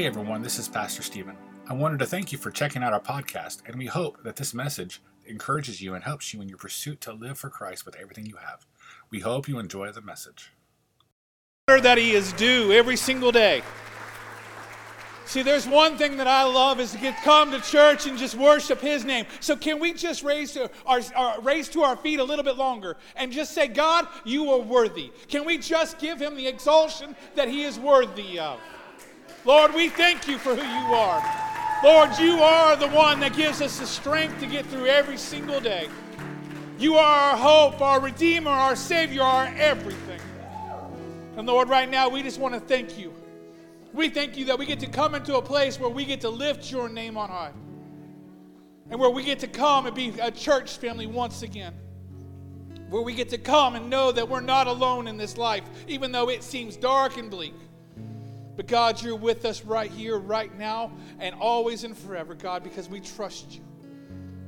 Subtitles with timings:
[0.00, 1.36] Hey everyone, this is Pastor Stephen.
[1.68, 4.54] I wanted to thank you for checking out our podcast, and we hope that this
[4.54, 8.24] message encourages you and helps you in your pursuit to live for Christ with everything
[8.24, 8.64] you have.
[9.10, 10.52] We hope you enjoy the message.
[11.66, 13.60] That he is due every single day.
[15.26, 18.36] See, there's one thing that I love is to get come to church and just
[18.36, 19.26] worship His name.
[19.40, 22.56] So can we just raise to our, our, raise to our feet a little bit
[22.56, 25.12] longer and just say, God, you are worthy?
[25.28, 28.58] Can we just give Him the exaltation that He is worthy of?
[29.44, 31.22] Lord, we thank you for who you are.
[31.82, 35.60] Lord, you are the one that gives us the strength to get through every single
[35.60, 35.88] day.
[36.78, 40.20] You are our hope, our Redeemer, our Savior, our everything.
[41.36, 43.14] And Lord, right now we just want to thank you
[43.92, 46.30] we thank you that we get to come into a place where we get to
[46.30, 47.52] lift your name on high.
[48.88, 51.74] And where we get to come and be a church family once again.
[52.88, 56.12] Where we get to come and know that we're not alone in this life, even
[56.12, 57.54] though it seems dark and bleak.
[58.56, 62.88] But God, you're with us right here, right now, and always and forever, God, because
[62.88, 63.62] we trust you.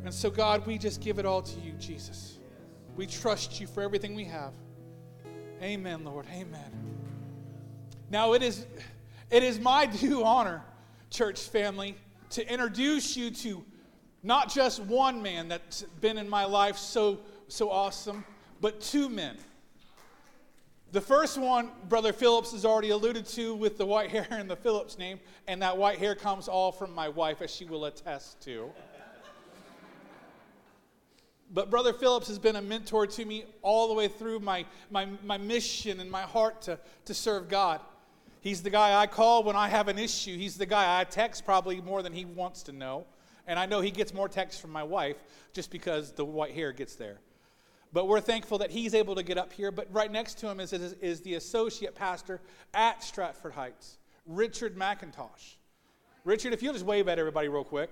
[0.05, 2.39] And so, God, we just give it all to you, Jesus.
[2.97, 4.53] We trust you for everything we have.
[5.63, 6.27] Amen, Lord.
[6.33, 6.71] Amen.
[8.11, 8.67] Now, it is.
[9.31, 10.63] It is my due honor,
[11.11, 11.97] church family,
[12.31, 13.65] to introduce you to
[14.23, 18.25] not just one man that's been in my life so, so awesome,
[18.61, 19.37] but two men.
[20.93, 24.57] The first one, Brother Phillips has already alluded to with the white hair and the
[24.57, 28.43] Phillips name, and that white hair comes all from my wife, as she will attest
[28.43, 28.71] to.
[31.51, 35.09] but Brother Phillips has been a mentor to me all the way through my, my,
[35.25, 37.81] my mission and my heart to, to serve God.
[38.43, 40.37] He's the guy I call when I have an issue.
[40.37, 43.07] He's the guy I text probably more than he wants to know.
[43.47, 45.17] And I know he gets more texts from my wife
[45.55, 47.19] just because the white hair gets there.
[47.93, 49.71] But we're thankful that he's able to get up here.
[49.71, 52.41] But right next to him is, is, is the associate pastor
[52.73, 55.57] at Stratford Heights, Richard McIntosh.
[56.25, 57.91] Richard, if you'll just wave at everybody real quick.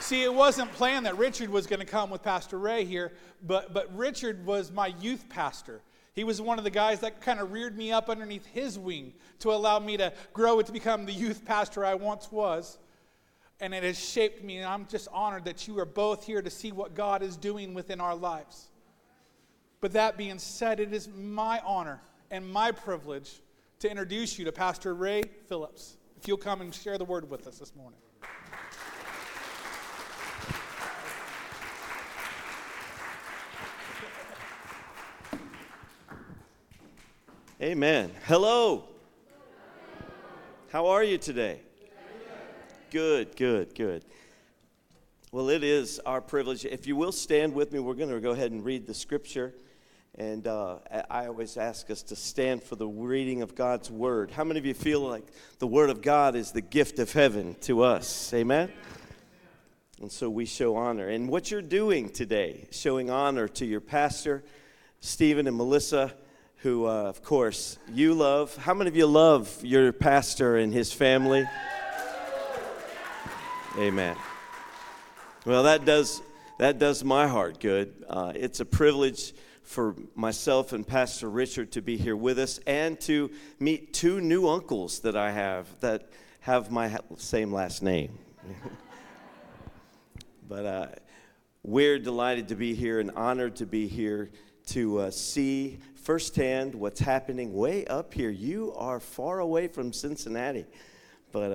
[0.00, 3.12] See, it wasn't planned that Richard was going to come with Pastor Ray here,
[3.46, 5.82] but, but Richard was my youth pastor.
[6.14, 9.12] He was one of the guys that kind of reared me up underneath his wing
[9.40, 12.78] to allow me to grow and to become the youth pastor I once was.
[13.60, 16.50] And it has shaped me, and I'm just honored that you are both here to
[16.50, 18.68] see what God is doing within our lives.
[19.80, 23.40] But that being said, it is my honor and my privilege
[23.80, 25.96] to introduce you to Pastor Ray Phillips.
[26.16, 27.98] If you'll come and share the word with us this morning.
[37.60, 38.12] Amen.
[38.26, 38.84] Hello.
[40.70, 41.60] How are you today?
[42.90, 44.02] Good, good, good.
[45.30, 46.64] Well, it is our privilege.
[46.64, 49.52] If you will stand with me, we're going to go ahead and read the scripture.
[50.16, 50.78] And uh,
[51.10, 54.30] I always ask us to stand for the reading of God's word.
[54.30, 55.26] How many of you feel like
[55.58, 58.32] the word of God is the gift of heaven to us?
[58.32, 58.72] Amen?
[60.00, 61.08] And so we show honor.
[61.08, 64.44] And what you're doing today, showing honor to your pastor,
[65.00, 66.14] Stephen and Melissa
[66.62, 68.56] who, uh, of course, you love.
[68.56, 71.44] How many of you love your pastor and his family?
[73.76, 74.16] Amen.
[75.44, 76.22] Well, that does
[76.58, 78.04] that does my heart good.
[78.08, 82.98] Uh, it's a privilege for myself and Pastor Richard to be here with us and
[83.02, 83.30] to
[83.60, 86.08] meet two new uncles that I have that
[86.40, 88.18] have my same last name.
[90.48, 90.86] but uh,
[91.62, 94.30] we're delighted to be here and honored to be here
[94.68, 98.30] to uh, see firsthand what's happening way up here.
[98.30, 100.64] You are far away from Cincinnati,
[101.30, 101.52] but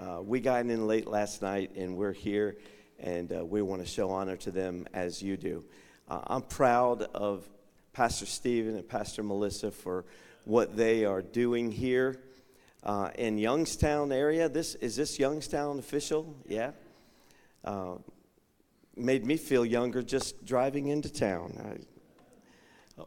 [0.00, 2.56] uh, we got in late last night and we're here,
[2.98, 5.62] and uh, we want to show honor to them as you do.
[6.08, 7.46] Uh, I'm proud of
[7.92, 10.06] Pastor Stephen and Pastor Melissa for
[10.44, 12.18] what they are doing here
[12.82, 14.48] uh, in Youngstown area.
[14.48, 16.34] This is this Youngstown official?
[16.48, 16.70] Yeah.
[17.62, 17.96] Uh,
[18.96, 21.52] made me feel younger just driving into town.
[21.62, 21.84] I,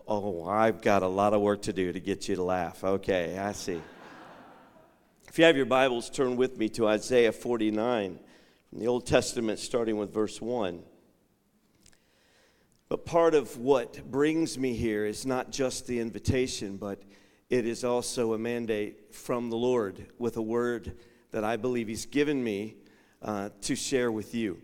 [0.07, 2.84] Oh, I've got a lot of work to do to get you to laugh.
[2.84, 3.80] Okay, I see.
[5.33, 8.19] If you have your Bibles, turn with me to Isaiah 49
[8.69, 10.83] from the Old Testament, starting with verse 1.
[12.88, 17.01] But part of what brings me here is not just the invitation, but
[17.50, 20.97] it is also a mandate from the Lord with a word
[21.31, 22.75] that I believe He's given me
[23.24, 24.62] uh, to share with you.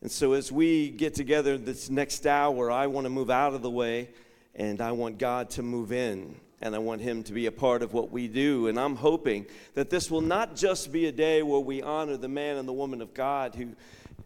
[0.00, 3.60] And so, as we get together this next hour, I want to move out of
[3.60, 4.08] the way
[4.54, 7.82] and I want God to move in and I want Him to be a part
[7.82, 8.66] of what we do.
[8.66, 12.28] And I'm hoping that this will not just be a day where we honor the
[12.28, 13.74] man and the woman of God who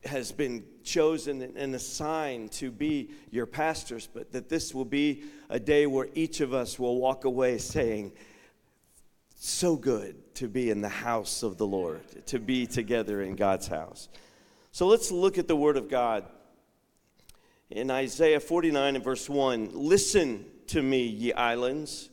[0.04, 5.60] has been chosen and assigned to be your pastors, but that this will be a
[5.60, 8.12] day where each of us will walk away saying,
[9.36, 13.68] So good to be in the house of the Lord, to be together in God's
[13.68, 14.08] house.
[14.72, 16.24] So let's look at the Word of God.
[17.70, 22.08] In Isaiah 49 and verse 1 Listen to me, ye islands.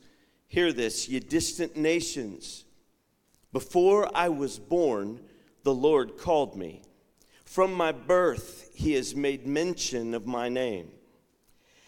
[0.49, 2.65] Hear this, ye distant nations.
[3.53, 5.21] Before I was born,
[5.63, 6.81] the Lord called me.
[7.45, 10.91] From my birth, he has made mention of my name.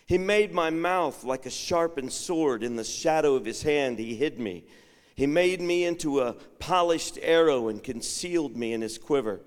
[0.05, 2.63] He made my mouth like a sharpened sword.
[2.63, 4.65] In the shadow of his hand, he hid me.
[5.15, 9.41] He made me into a polished arrow and concealed me in his quiver.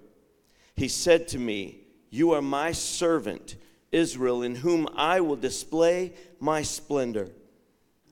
[0.74, 3.56] He said to me, You are my servant,
[3.92, 7.30] Israel, in whom I will display my splendor.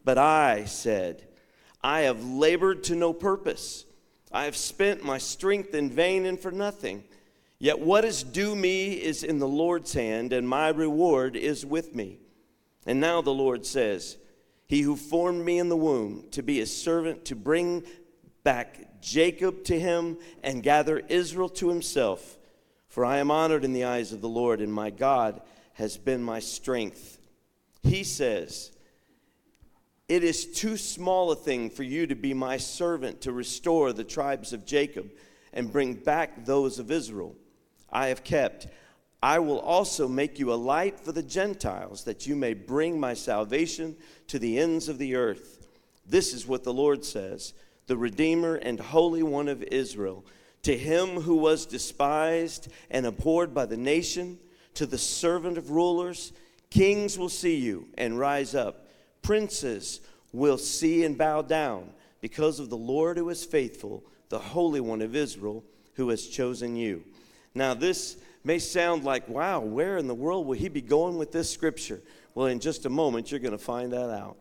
[0.04, 1.24] But I said,
[1.82, 3.84] I have labored to no purpose.
[4.30, 7.04] I have spent my strength in vain and for nothing.
[7.58, 11.94] Yet what is due me is in the Lord's hand, and my reward is with
[11.94, 12.18] me.
[12.86, 14.16] And now the Lord says,
[14.66, 17.84] He who formed me in the womb to be his servant, to bring
[18.42, 22.38] back Jacob to him and gather Israel to himself.
[22.88, 25.40] For I am honored in the eyes of the Lord, and my God
[25.74, 27.18] has been my strength.
[27.84, 28.71] He says,
[30.08, 34.04] It is too small a thing for you to be my servant to restore the
[34.04, 35.10] tribes of Jacob
[35.52, 37.36] and bring back those of Israel.
[37.90, 38.66] I have kept.
[39.22, 43.14] I will also make you a light for the Gentiles, that you may bring my
[43.14, 43.96] salvation
[44.26, 45.68] to the ends of the earth.
[46.04, 47.54] This is what the Lord says
[47.86, 50.24] the Redeemer and Holy One of Israel.
[50.62, 54.38] To him who was despised and abhorred by the nation,
[54.74, 56.32] to the servant of rulers,
[56.70, 58.81] kings will see you and rise up.
[59.22, 60.00] Princes
[60.32, 61.90] will see and bow down
[62.20, 65.64] because of the Lord who is faithful, the Holy One of Israel
[65.94, 67.04] who has chosen you.
[67.54, 71.32] Now, this may sound like, wow, where in the world will he be going with
[71.32, 72.00] this scripture?
[72.34, 74.36] Well, in just a moment, you're going to find that out.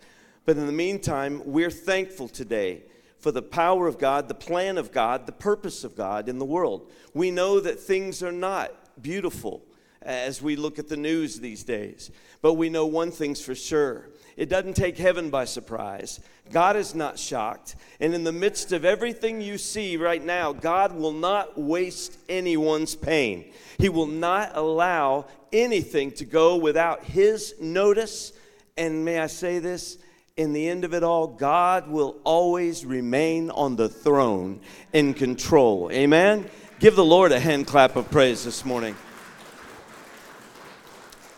[0.45, 2.83] But in the meantime, we're thankful today
[3.19, 6.45] for the power of God, the plan of God, the purpose of God in the
[6.45, 6.89] world.
[7.13, 9.61] We know that things are not beautiful
[10.01, 12.09] as we look at the news these days,
[12.41, 14.07] but we know one thing's for sure
[14.37, 16.19] it doesn't take heaven by surprise.
[16.51, 17.75] God is not shocked.
[17.99, 22.95] And in the midst of everything you see right now, God will not waste anyone's
[22.95, 23.51] pain.
[23.77, 28.33] He will not allow anything to go without His notice.
[28.77, 29.97] And may I say this?
[30.37, 34.61] In the end of it all, God will always remain on the throne
[34.93, 35.89] in control.
[35.91, 36.49] Amen?
[36.79, 38.95] Give the Lord a hand clap of praise this morning.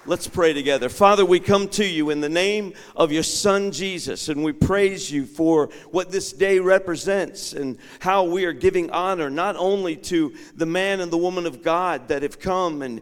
[0.05, 0.89] Let's pray together.
[0.89, 5.09] Father, we come to you in the name of your Son Jesus, and we praise
[5.09, 10.33] you for what this day represents and how we are giving honor not only to
[10.57, 12.99] the man and the woman of God that have come and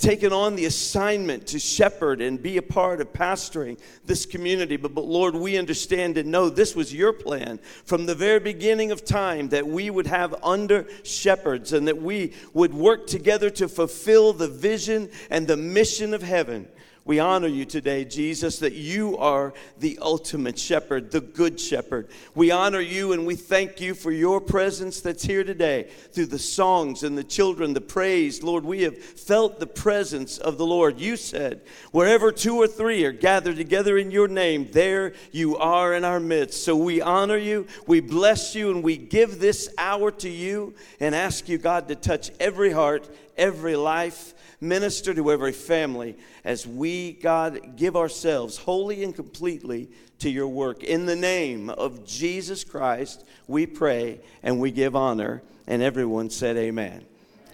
[0.00, 4.92] taken on the assignment to shepherd and be a part of pastoring this community, but,
[4.92, 9.04] but Lord, we understand and know this was your plan from the very beginning of
[9.04, 14.32] time that we would have under shepherds and that we would work together to fulfill
[14.32, 16.66] the vision and the mission of heaven heaven.
[17.04, 22.08] We honor you today, Jesus, that you are the ultimate shepherd, the good shepherd.
[22.34, 26.38] We honor you and we thank you for your presence that's here today through the
[26.38, 28.42] songs and the children, the praise.
[28.42, 30.98] Lord, we have felt the presence of the Lord.
[30.98, 31.60] You said,
[31.92, 36.20] wherever two or three are gathered together in your name, there you are in our
[36.20, 36.64] midst.
[36.64, 41.14] So we honor you, we bless you, and we give this hour to you and
[41.14, 47.12] ask you, God, to touch every heart, every life Minister to every family as we,
[47.12, 49.88] God, give ourselves wholly and completely
[50.18, 50.82] to your work.
[50.84, 55.42] In the name of Jesus Christ, we pray and we give honor.
[55.66, 57.04] And everyone said, Amen.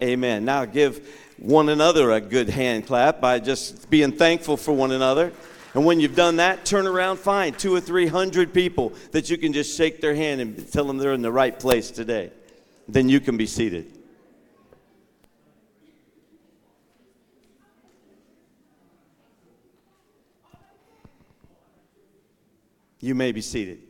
[0.03, 0.45] Amen.
[0.45, 1.07] Now give
[1.39, 5.33] one another a good hand clap by just being thankful for one another.
[5.75, 9.37] And when you've done that, turn around, find two or three hundred people that you
[9.37, 12.31] can just shake their hand and tell them they're in the right place today.
[12.89, 13.96] Then you can be seated.
[23.07, 23.83] You may be seated.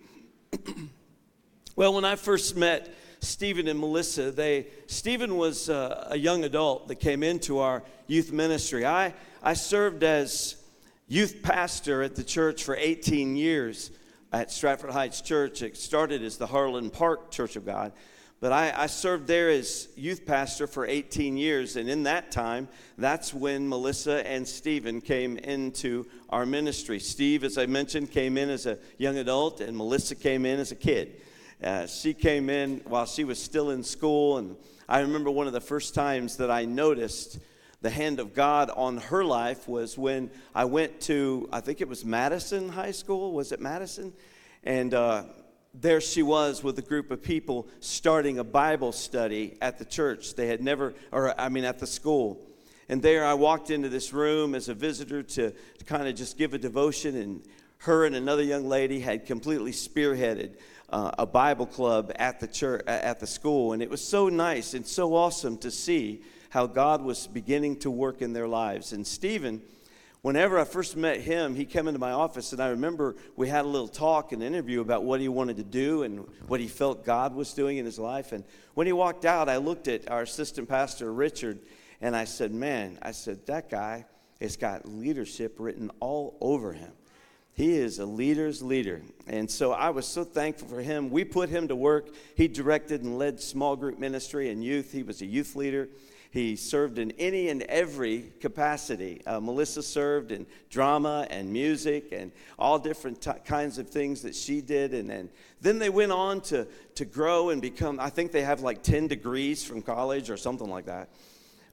[1.75, 6.89] well, when I first met Stephen and Melissa, they Stephen was uh, a young adult
[6.89, 8.85] that came into our youth ministry.
[8.85, 10.63] I I served as
[11.09, 13.91] youth pastor at the church for 18 years
[14.35, 15.63] at Stratford Heights Church.
[15.63, 17.93] It started as the Harlan Park Church of God.
[18.39, 22.69] But I, I, served there as youth pastor for 18 years, and in that time,
[22.99, 27.01] that's when Melissa and Stephen came into our ministry.
[27.01, 30.71] Steve, as I mentioned, came in as a young adult, and Melissa came in as
[30.71, 31.23] a kid.
[31.65, 34.37] uh, she came in while she was still in school.
[34.37, 37.39] And I remember one of the first times that I noticed
[37.81, 41.89] the hand of God on her life was when I went to, I think it
[41.89, 43.33] was Madison High School.
[43.33, 44.13] Was it Madison?
[44.65, 45.25] And uh,
[45.81, 50.35] there she was with a group of people starting a Bible study at the church.
[50.35, 52.41] They had never, or I mean, at the school.
[52.89, 56.39] And there I walked into this room as a visitor to, to kind of just
[56.39, 57.17] give a devotion.
[57.17, 57.43] And
[57.79, 60.57] her and another young lady had completely spearheaded
[60.89, 63.73] uh, a Bible club at the church, at the school.
[63.73, 67.91] And it was so nice and so awesome to see how God was beginning to
[67.91, 68.93] work in their lives.
[68.93, 69.61] And Stephen,
[70.27, 73.65] whenever I first met him, he came into my office, and I remember we had
[73.65, 77.05] a little talk and interview about what he wanted to do and what he felt
[77.05, 78.33] God was doing in his life.
[78.33, 78.43] And
[78.75, 81.61] when he walked out, I looked at our assistant pastor, Richard,
[82.01, 84.05] and I said, Man, I said, that guy
[84.41, 86.91] has got leadership written all over him.
[87.53, 89.03] He is a leader's leader.
[89.29, 91.09] And so I was so thankful for him.
[91.09, 92.09] We put him to work.
[92.35, 94.91] He directed and led small group ministry and youth.
[94.91, 95.89] He was a youth leader.
[96.37, 99.23] He served in any and every capacity.
[99.27, 104.35] Uh, Melissa served in drama and music and all different t- kinds of things that
[104.35, 104.93] she did.
[104.93, 105.31] And,
[105.63, 109.07] then they went on to, to grow and become, I think they have like 10
[109.07, 111.09] degrees from college or something like that.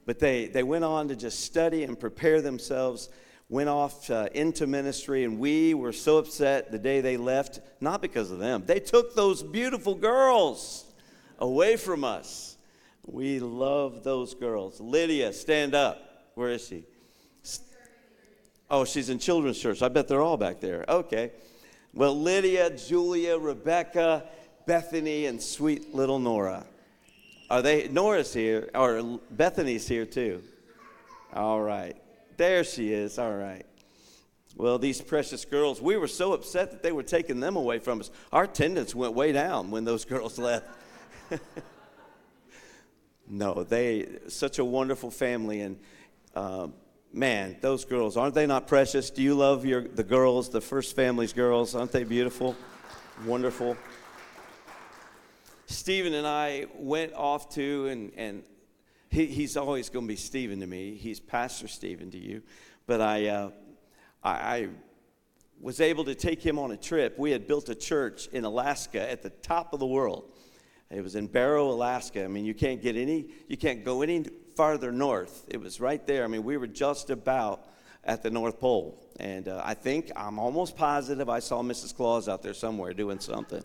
[0.06, 3.10] But they, they went on to just study and prepare themselves,
[3.50, 8.00] went off uh, into ministry, and we were so upset the day they left, not
[8.00, 8.62] because of them.
[8.64, 10.86] They took those beautiful girls
[11.38, 12.53] away from us.
[13.06, 14.80] We love those girls.
[14.80, 16.30] Lydia, stand up.
[16.34, 16.84] Where is she?
[18.70, 19.82] Oh, she's in children's church.
[19.82, 20.84] I bet they're all back there.
[20.88, 21.32] Okay.
[21.92, 24.24] Well, Lydia, Julia, Rebecca,
[24.66, 26.64] Bethany, and sweet little Nora.
[27.50, 27.88] Are they?
[27.88, 30.42] Nora's here, or Bethany's here too.
[31.32, 31.96] All right.
[32.36, 33.18] There she is.
[33.18, 33.66] All right.
[34.56, 38.00] Well, these precious girls, we were so upset that they were taking them away from
[38.00, 38.10] us.
[38.32, 40.66] Our attendance went way down when those girls left.
[43.28, 45.78] No, they such a wonderful family, and
[46.34, 46.68] uh,
[47.12, 49.10] man, those girls aren't they not precious?
[49.10, 51.74] Do you love your the girls, the first family's girls?
[51.74, 52.54] Aren't they beautiful,
[53.24, 53.76] wonderful?
[55.66, 58.42] Stephen and I went off to, and and
[59.08, 60.94] he, he's always going to be Stephen to me.
[60.94, 62.42] He's Pastor Stephen to you,
[62.86, 63.50] but I, uh,
[64.22, 64.68] I, I
[65.60, 67.18] was able to take him on a trip.
[67.18, 70.30] We had built a church in Alaska at the top of the world
[70.90, 72.24] it was in Barrow, Alaska.
[72.24, 74.24] I mean, you can't get any, you can't go any
[74.56, 75.44] farther north.
[75.48, 76.24] It was right there.
[76.24, 77.66] I mean, we were just about
[78.04, 79.02] at the North Pole.
[79.18, 81.94] And uh, I think, I'm almost positive I saw Mrs.
[81.94, 83.62] Claus out there somewhere doing something.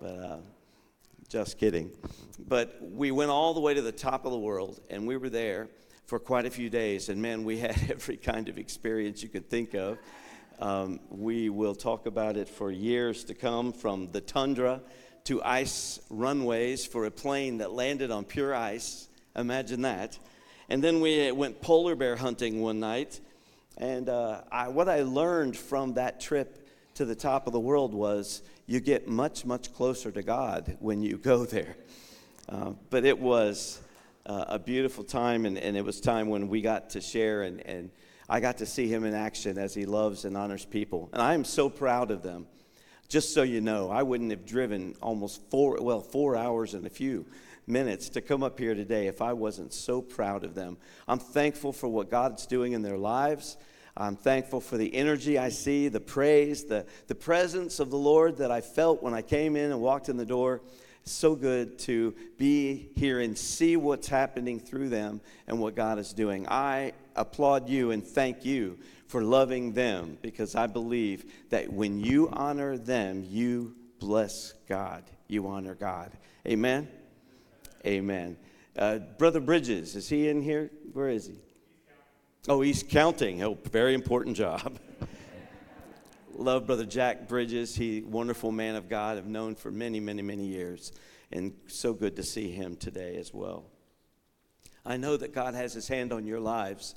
[0.00, 0.36] But uh,
[1.28, 1.90] just kidding.
[2.38, 5.30] But we went all the way to the top of the world, and we were
[5.30, 5.68] there
[6.06, 7.08] for quite a few days.
[7.08, 9.98] And man, we had every kind of experience you could think of.
[10.58, 14.80] Um, we will talk about it for years to come from the tundra
[15.24, 19.08] to ice runways for a plane that landed on pure ice.
[19.36, 20.18] Imagine that.
[20.68, 23.20] And then we went polar bear hunting one night.
[23.78, 27.94] And uh, I, what I learned from that trip to the top of the world
[27.94, 31.76] was you get much, much closer to God when you go there.
[32.48, 33.80] Uh, but it was
[34.26, 37.64] uh, a beautiful time, and, and, it was time when we got to share, and,
[37.66, 37.90] and
[38.28, 41.08] I got to see him in action as he loves and honors people.
[41.12, 42.46] And I am so proud of them.
[43.12, 46.88] Just so you know, I wouldn't have driven almost four, well, four hours and a
[46.88, 47.26] few
[47.66, 50.78] minutes to come up here today if I wasn't so proud of them.
[51.06, 53.58] I'm thankful for what God's doing in their lives.
[53.98, 58.38] I'm thankful for the energy I see, the praise, the, the presence of the Lord
[58.38, 60.62] that I felt when I came in and walked in the door.
[61.02, 65.98] It's so good to be here and see what's happening through them and what God
[65.98, 66.48] is doing.
[66.48, 68.78] I applaud you and thank you
[69.12, 75.04] for loving them because I believe that when you honor them, you bless God.
[75.28, 76.12] You honor God.
[76.48, 76.88] Amen?
[77.84, 78.38] Amen.
[78.74, 80.70] Uh, Brother Bridges, is he in here?
[80.94, 81.34] Where is he?
[82.48, 83.42] Oh, he's counting.
[83.42, 84.78] Oh, very important job.
[86.34, 87.74] Love Brother Jack Bridges.
[87.76, 89.18] He wonderful man of God.
[89.18, 90.90] I've known for many, many, many years,
[91.30, 93.66] and so good to see him today as well.
[94.86, 96.94] I know that God has His hand on your lives,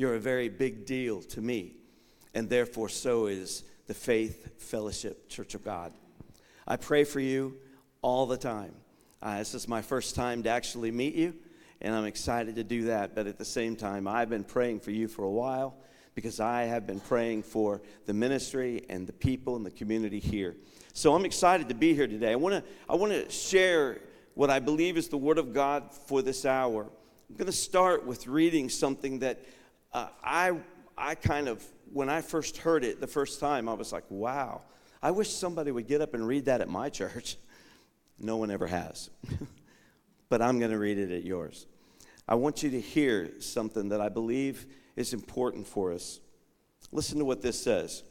[0.00, 1.74] you're a very big deal to me,
[2.32, 5.92] and therefore, so is the Faith Fellowship Church of God.
[6.66, 7.58] I pray for you
[8.00, 8.72] all the time.
[9.20, 11.34] Uh, this is my first time to actually meet you,
[11.82, 13.14] and I'm excited to do that.
[13.14, 15.76] But at the same time, I've been praying for you for a while
[16.14, 20.56] because I have been praying for the ministry and the people and the community here.
[20.94, 22.32] So I'm excited to be here today.
[22.32, 23.98] I want to I want to share
[24.32, 26.88] what I believe is the word of God for this hour.
[27.28, 29.44] I'm going to start with reading something that
[29.92, 30.56] uh, I,
[30.96, 34.62] I kind of, when I first heard it the first time, I was like, wow,
[35.02, 37.36] I wish somebody would get up and read that at my church.
[38.18, 39.10] No one ever has.
[40.28, 41.66] but I'm going to read it at yours.
[42.28, 46.20] I want you to hear something that I believe is important for us.
[46.92, 48.04] Listen to what this says.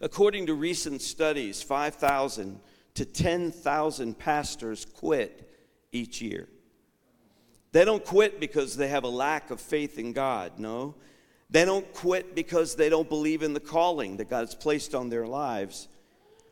[0.00, 2.60] According to recent studies, 5,000
[2.94, 5.50] to 10,000 pastors quit
[5.92, 6.48] each year.
[7.72, 10.94] They don't quit because they have a lack of faith in God, no.
[11.50, 15.26] They don't quit because they don't believe in the calling that God's placed on their
[15.26, 15.88] lives.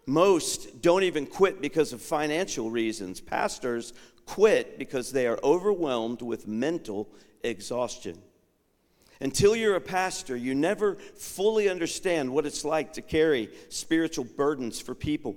[0.06, 3.20] Most don't even quit because of financial reasons.
[3.20, 3.92] Pastors
[4.26, 7.08] quit because they are overwhelmed with mental
[7.42, 8.18] exhaustion.
[9.20, 14.80] Until you're a pastor, you never fully understand what it's like to carry spiritual burdens
[14.80, 15.36] for people.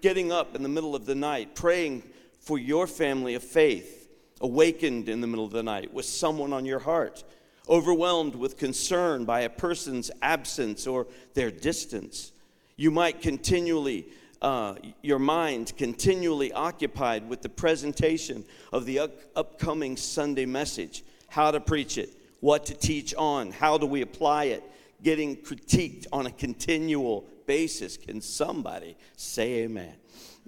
[0.00, 2.02] Getting up in the middle of the night, praying
[2.38, 3.99] for your family of faith,
[4.40, 7.24] awakened in the middle of the night with someone on your heart,
[7.68, 12.32] overwhelmed with concern by a person's absence or their distance.
[12.76, 14.06] You might continually
[14.42, 21.50] uh, your mind continually occupied with the presentation of the up- upcoming Sunday message, how
[21.50, 24.64] to preach it, what to teach on, how do we apply it,
[25.02, 27.96] getting critiqued on a continual basis.
[27.96, 29.94] Can somebody say amen?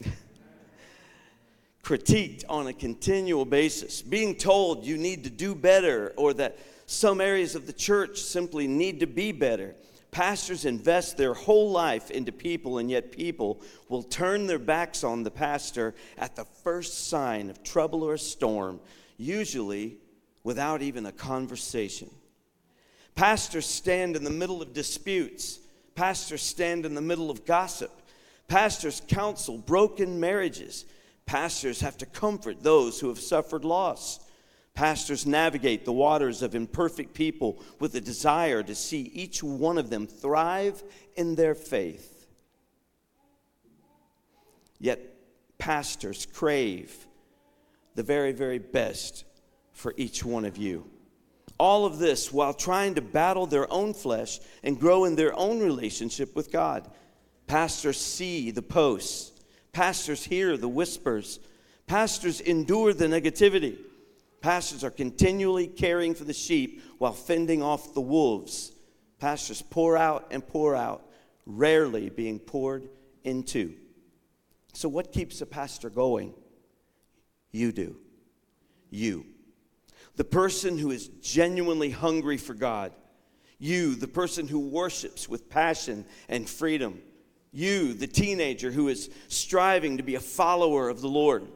[1.93, 7.21] critiqued on a continual basis, being told you need to do better or that some
[7.21, 9.75] areas of the church simply need to be better.
[10.11, 15.23] Pastors invest their whole life into people, and yet people will turn their backs on
[15.23, 18.81] the pastor at the first sign of trouble or a storm,
[19.19, 19.99] usually
[20.45, 22.09] without even a conversation.
[23.15, 25.59] Pastors stand in the middle of disputes,
[25.95, 27.93] pastors stand in the middle of gossip,
[28.49, 30.87] pastors counsel broken marriages,
[31.27, 34.21] pastors have to comfort those who have suffered loss.
[34.75, 39.91] Pastors navigate the waters of imperfect people with a desire to see each one of
[39.91, 40.83] them thrive
[41.15, 42.27] in their faith.
[44.79, 45.01] Yet,
[45.59, 47.07] pastors crave
[47.95, 49.25] the very, very best
[49.73, 50.89] for each one of you.
[51.59, 55.61] All of this while trying to battle their own flesh and grow in their own
[55.61, 56.91] relationship with God.
[57.47, 59.32] Pastors see the posts,
[59.73, 61.41] pastors hear the whispers,
[61.87, 63.77] pastors endure the negativity.
[64.41, 68.73] Pastors are continually caring for the sheep while fending off the wolves.
[69.21, 71.07] Pastors pour out and pour out,
[71.47, 72.89] rarely being poured
[73.23, 73.75] into.
[74.73, 76.35] So, what keeps a pastor going?
[77.53, 77.97] You do.
[78.91, 79.27] You.
[80.17, 82.93] The person who is genuinely hungry for God.
[83.59, 87.01] You, the person who worships with passion and freedom.
[87.53, 91.47] You, the teenager who is striving to be a follower of the Lord.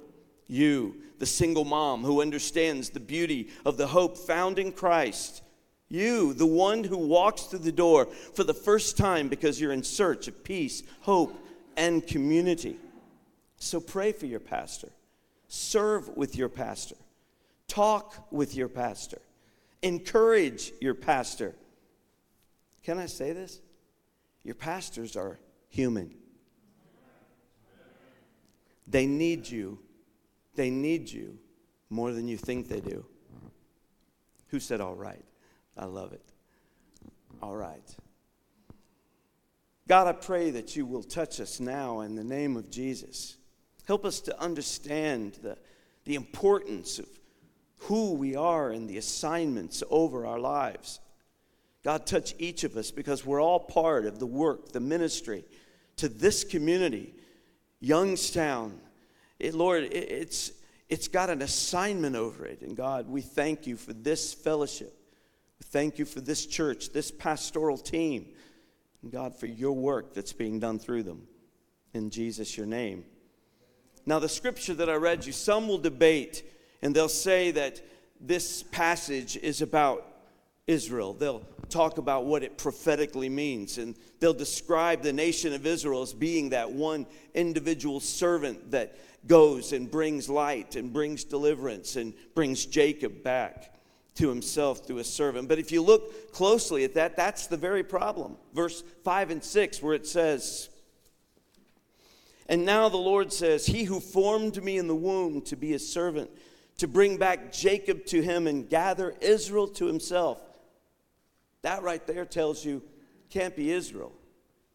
[0.46, 5.42] You, the single mom who understands the beauty of the hope found in Christ.
[5.88, 9.82] You, the one who walks through the door for the first time because you're in
[9.82, 11.34] search of peace, hope,
[11.76, 12.76] and community.
[13.58, 14.90] So pray for your pastor,
[15.48, 16.96] serve with your pastor,
[17.68, 19.20] talk with your pastor,
[19.82, 21.54] encourage your pastor.
[22.82, 23.60] Can I say this?
[24.44, 26.14] Your pastors are human.
[28.86, 29.80] They need you
[30.56, 31.38] they need you
[31.90, 33.04] more than you think they do.
[34.48, 35.24] Who said, All right?
[35.76, 36.24] I love it.
[37.42, 37.94] All right.
[39.86, 43.36] God, I pray that you will touch us now in the name of Jesus.
[43.86, 45.56] Help us to understand the,
[46.04, 47.06] the importance of
[47.80, 50.98] who we are and the assignments over our lives.
[51.86, 55.44] God, touch each of us because we're all part of the work, the ministry
[55.98, 57.14] to this community,
[57.78, 58.80] Youngstown,
[59.38, 60.50] it, Lord, it, it's,
[60.88, 62.62] it's got an assignment over it.
[62.62, 64.98] And God, we thank you for this fellowship.
[65.66, 68.30] Thank you for this church, this pastoral team.
[69.04, 71.28] And God, for your work that's being done through them.
[71.94, 73.04] In Jesus, your name.
[74.04, 76.42] Now, the scripture that I read you, some will debate
[76.82, 77.80] and they'll say that
[78.20, 80.04] this passage is about
[80.66, 81.12] Israel.
[81.12, 86.12] They'll talk about what it prophetically means, and they'll describe the nation of Israel as
[86.12, 92.66] being that one individual servant that goes and brings light and brings deliverance and brings
[92.66, 93.72] Jacob back
[94.16, 95.48] to himself through a servant.
[95.48, 98.36] But if you look closely at that, that's the very problem.
[98.54, 100.70] Verse 5 and 6, where it says,
[102.48, 105.78] And now the Lord says, He who formed me in the womb to be a
[105.78, 106.30] servant,
[106.78, 110.40] to bring back Jacob to him and gather Israel to himself.
[111.66, 112.80] That right there tells you
[113.28, 114.12] can't be Israel.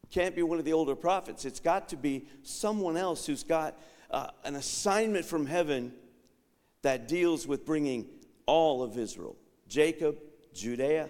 [0.10, 1.46] Can't be one of the older prophets.
[1.46, 5.94] It's got to be someone else who's got uh, an assignment from heaven
[6.82, 8.10] that deals with bringing
[8.46, 9.38] all of Israel,
[9.70, 10.18] Jacob,
[10.54, 11.10] Judea,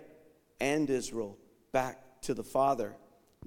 [0.60, 1.36] and Israel,
[1.72, 2.96] back to the Father.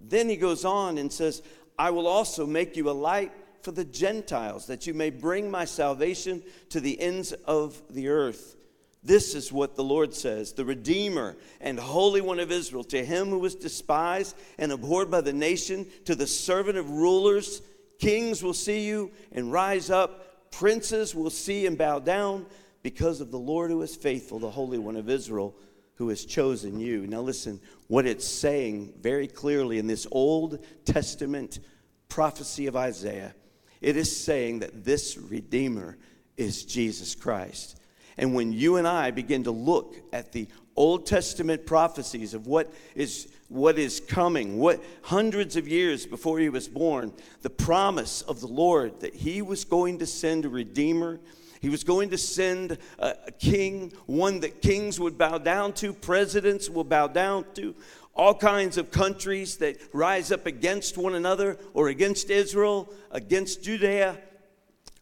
[0.03, 1.41] Then he goes on and says,
[1.79, 3.31] I will also make you a light
[3.63, 8.57] for the Gentiles, that you may bring my salvation to the ends of the earth.
[9.05, 13.29] This is what the Lord says the Redeemer and Holy One of Israel, to him
[13.29, 17.61] who was despised and abhorred by the nation, to the servant of rulers,
[17.99, 22.47] kings will see you and rise up, princes will see and bow down,
[22.83, 25.55] because of the Lord who is faithful, the Holy One of Israel,
[25.97, 27.07] who has chosen you.
[27.07, 31.61] Now, listen, what it's saying very clearly in this Old Testament
[32.09, 33.35] prophecy of Isaiah,
[33.81, 35.99] it is saying that this Redeemer
[36.37, 37.79] is Jesus Christ.
[38.17, 42.73] And when you and I begin to look at the Old Testament prophecies of what
[42.95, 48.41] is what is coming, what hundreds of years before he was born, the promise of
[48.41, 51.21] the Lord that he was going to send a redeemer,
[51.61, 55.93] he was going to send a, a king, one that kings would bow down to,
[55.93, 57.77] presidents will bow down to,
[58.15, 64.19] all kinds of countries that rise up against one another or against Israel, against Judea.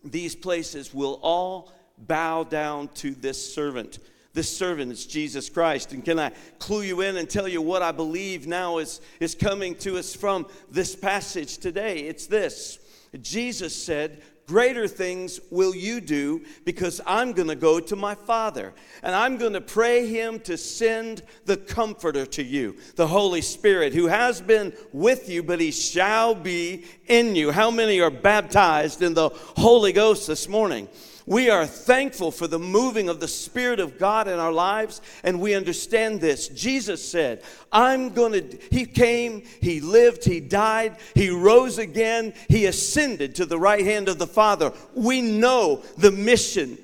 [0.04, 3.98] These places will all bow down to this servant.
[4.34, 5.92] This servant is Jesus Christ.
[5.92, 9.34] And can I clue you in and tell you what I believe now is, is
[9.34, 12.00] coming to us from this passage today?
[12.00, 12.78] It's this
[13.20, 18.74] Jesus said, Greater things will you do because I'm going to go to my Father
[19.02, 23.94] and I'm going to pray Him to send the Comforter to you, the Holy Spirit,
[23.94, 27.52] who has been with you, but He shall be in you.
[27.52, 30.88] How many are baptized in the Holy Ghost this morning?
[31.26, 35.40] We are thankful for the moving of the Spirit of God in our lives, and
[35.40, 36.48] we understand this.
[36.48, 42.66] Jesus said, I'm going to, He came, He lived, He died, He rose again, He
[42.66, 44.72] ascended to the right hand of the Father.
[44.94, 46.78] We know the mission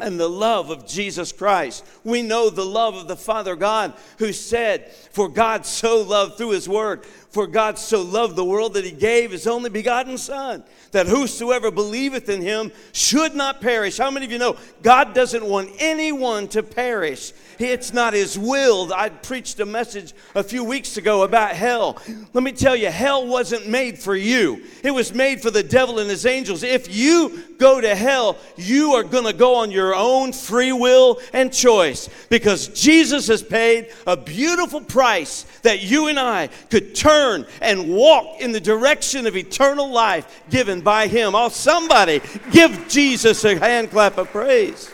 [0.00, 1.84] and the love of Jesus Christ.
[2.04, 6.50] We know the love of the Father God who said, For God so loved through
[6.50, 10.64] His Word, for God so loved the world that He gave His only begotten Son,
[10.92, 13.98] that whosoever believeth in Him should not perish.
[13.98, 17.32] How many of you know God doesn't want anyone to perish?
[17.58, 18.92] It's not His will.
[18.94, 21.98] I preached a message a few weeks ago about hell.
[22.32, 25.98] Let me tell you, hell wasn't made for you, it was made for the devil
[25.98, 26.62] and his angels.
[26.62, 31.20] If you go to hell, you are going to go on your own free will
[31.32, 37.17] and choice because Jesus has paid a beautiful price that you and I could turn
[37.60, 41.34] and walk in the direction of eternal life given by Him.
[41.34, 44.90] Oh, somebody give Jesus a hand clap of praise.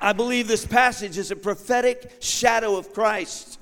[0.00, 3.58] I believe this passage is a prophetic shadow of Christ.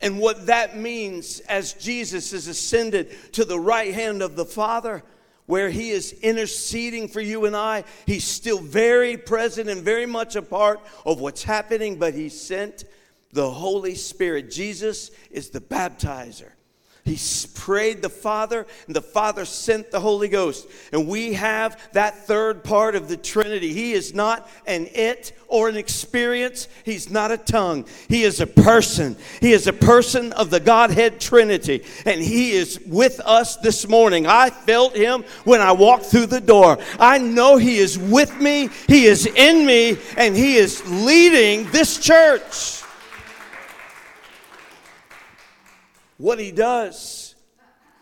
[0.00, 5.02] And what that means as Jesus is ascended to the right hand of the Father,
[5.46, 10.36] where he is interceding for you and I, he's still very present and very much
[10.36, 12.84] a part of what's happening, but he sent
[13.32, 14.50] the Holy Spirit.
[14.50, 16.52] Jesus is the baptizer.
[17.04, 17.18] He
[17.54, 20.68] prayed the Father, and the Father sent the Holy Ghost.
[20.92, 23.72] And we have that third part of the Trinity.
[23.72, 27.86] He is not an it or an experience, He's not a tongue.
[28.08, 29.16] He is a person.
[29.40, 31.84] He is a person of the Godhead Trinity.
[32.04, 34.26] And He is with us this morning.
[34.26, 36.78] I felt Him when I walked through the door.
[36.98, 41.98] I know He is with me, He is in me, and He is leading this
[41.98, 42.79] church.
[46.20, 47.34] What he does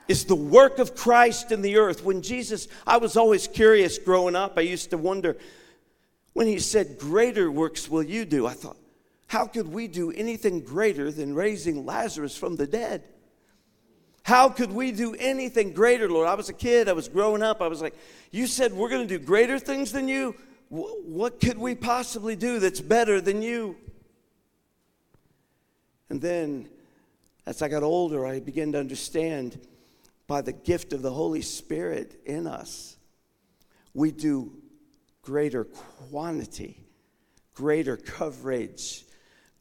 [0.08, 2.02] is the work of Christ in the earth.
[2.02, 5.36] When Jesus, I was always curious growing up, I used to wonder
[6.32, 8.44] when he said, Greater works will you do.
[8.44, 8.76] I thought,
[9.28, 13.04] how could we do anything greater than raising Lazarus from the dead?
[14.24, 16.26] How could we do anything greater, Lord?
[16.26, 17.94] I was a kid, I was growing up, I was like,
[18.32, 20.34] You said we're going to do greater things than you?
[20.70, 23.76] What could we possibly do that's better than you?
[26.10, 26.68] And then
[27.48, 29.58] as I got older, I began to understand
[30.26, 32.98] by the gift of the Holy Spirit in us,
[33.94, 34.52] we do
[35.22, 36.84] greater quantity,
[37.54, 39.06] greater coverage,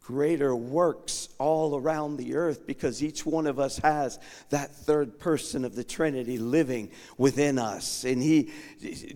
[0.02, 4.20] greater works all around the earth because each one of us has
[4.50, 8.04] that third person of the Trinity living within us.
[8.04, 8.52] And he,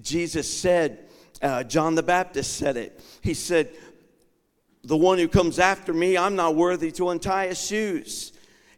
[0.01, 1.09] Jesus said,
[1.41, 3.03] uh, John the Baptist said it.
[3.19, 3.69] He said,
[4.85, 8.31] The one who comes after me, I'm not worthy to untie his shoes.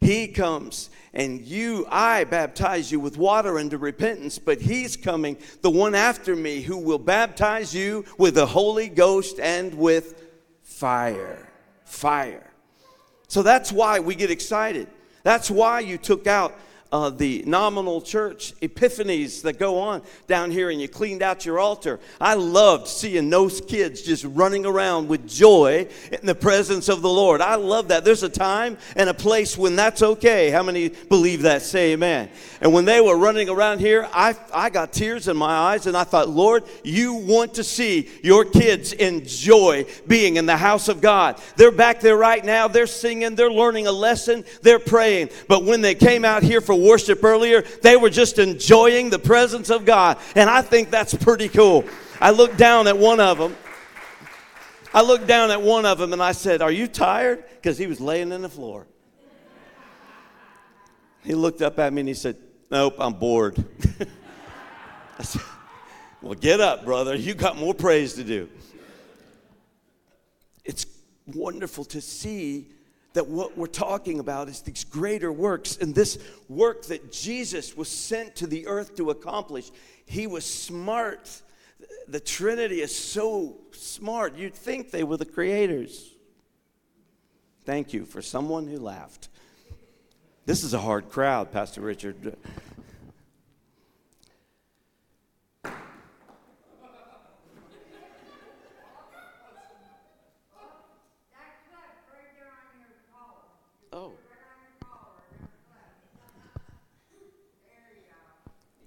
[0.03, 5.69] He comes and you, I baptize you with water unto repentance, but He's coming, the
[5.69, 10.21] one after me, who will baptize you with the Holy Ghost and with
[10.61, 11.47] fire.
[11.85, 12.51] Fire.
[13.27, 14.87] So that's why we get excited.
[15.23, 16.53] That's why you took out
[16.93, 21.57] uh, the nominal church epiphanies that go on down here and you cleaned out your
[21.57, 21.99] altar.
[22.21, 27.09] I loved seeing those kids just running around with joy in the presence of the
[27.09, 27.41] Lord.
[27.41, 28.05] I love that.
[28.05, 30.51] There's a time and a place when that's okay.
[30.51, 31.63] How many believe that?
[31.63, 32.29] Say amen.
[32.61, 35.97] And when they were running around here, I, I got tears in my eyes and
[35.97, 41.01] I thought, Lord, you want to see your kids enjoy being in the house of
[41.01, 41.41] God.
[41.55, 42.67] They're back there right now.
[42.67, 45.29] They're singing, they're learning a lesson, they're praying.
[45.47, 49.69] But when they came out here for worship earlier, they were just enjoying the presence
[49.69, 50.17] of God.
[50.35, 51.85] And I think that's pretty cool.
[52.19, 53.55] I looked down at one of them.
[54.93, 57.43] I looked down at one of them and I said, Are you tired?
[57.55, 58.85] Because he was laying in the floor.
[61.23, 62.37] He looked up at me and he said,
[62.69, 63.63] Nope, I'm bored.
[65.19, 65.41] I said,
[66.21, 67.15] Well, get up, brother.
[67.15, 68.49] You got more praise to do.
[70.63, 70.85] It's
[71.25, 72.69] wonderful to see
[73.13, 76.17] that what we're talking about is these greater works and this
[76.49, 79.71] work that Jesus was sent to the earth to accomplish.
[80.05, 81.41] He was smart.
[82.07, 84.35] The Trinity is so smart.
[84.35, 86.09] You'd think they were the creators.
[87.65, 89.29] Thank you for someone who laughed.
[90.45, 92.35] This is a hard crowd, Pastor Richard.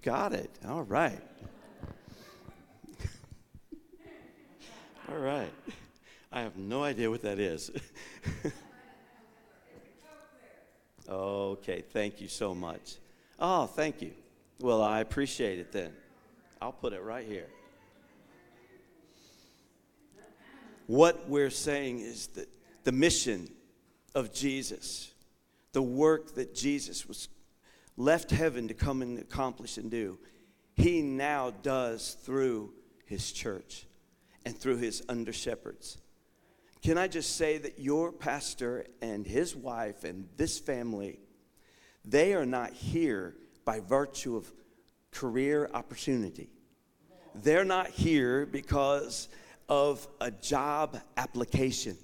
[0.06, 0.50] Got it.
[0.68, 1.18] All right.
[5.10, 5.50] All right.
[6.30, 7.72] I have no idea what that is.
[11.08, 12.98] okay, thank you so much.
[13.40, 14.12] Oh, thank you.
[14.60, 15.90] Well, I appreciate it then.
[16.62, 17.48] I'll put it right here.
[20.86, 22.48] What we're saying is that
[22.84, 23.48] the mission
[24.14, 25.10] of Jesus,
[25.72, 27.26] the work that Jesus was
[27.96, 30.18] left heaven to come and accomplish and do,
[30.74, 32.72] he now does through
[33.06, 33.86] his church
[34.44, 35.98] and through his under shepherds.
[36.82, 41.18] Can I just say that your pastor and his wife and this family,
[42.04, 44.52] they are not here by virtue of
[45.10, 46.50] career opportunity.
[47.34, 49.28] They're not here because
[49.68, 51.96] of a job application.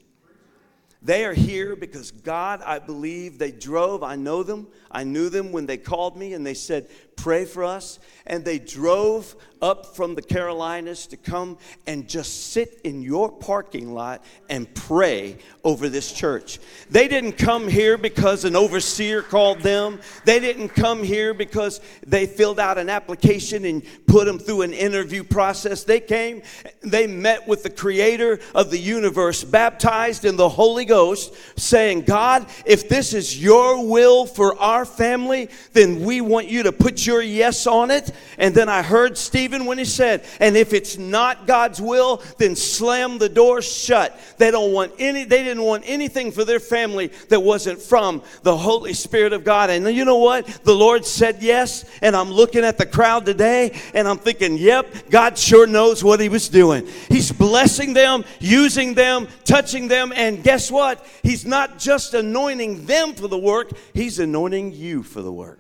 [1.05, 4.05] They are here because God, I believe, they drove.
[4.05, 4.69] I know them.
[4.91, 6.89] I knew them when they called me and they said,
[7.23, 8.01] Pray for us.
[8.27, 11.57] And they drove up from the Carolinas to come
[11.87, 16.59] and just sit in your parking lot and pray over this church.
[16.91, 20.01] They didn't come here because an overseer called them.
[20.25, 24.73] They didn't come here because they filled out an application and put them through an
[24.73, 25.85] interview process.
[25.85, 26.43] They came,
[26.81, 32.47] they met with the creator of the universe, baptized in the Holy Ghost, saying, God,
[32.67, 37.12] if this is your will for our family, then we want you to put your
[37.21, 38.11] yes on it.
[38.39, 42.57] And then I heard Stephen when he said, and if it's not God's will, then
[42.57, 44.19] slam the door shut.
[44.39, 48.57] They don't want any, they didn't want anything for their family that wasn't from the
[48.57, 49.71] Holy Spirit of God.
[49.71, 50.47] And you know what?
[50.65, 55.11] The Lord said yes, and I'm looking at the crowd today and I'm thinking, yep,
[55.11, 56.87] God sure knows what he was doing.
[57.09, 61.05] He's blessing them, using them, touching them, and guess what?
[61.23, 65.59] He's not just anointing them for the work, he's anointing you for the work.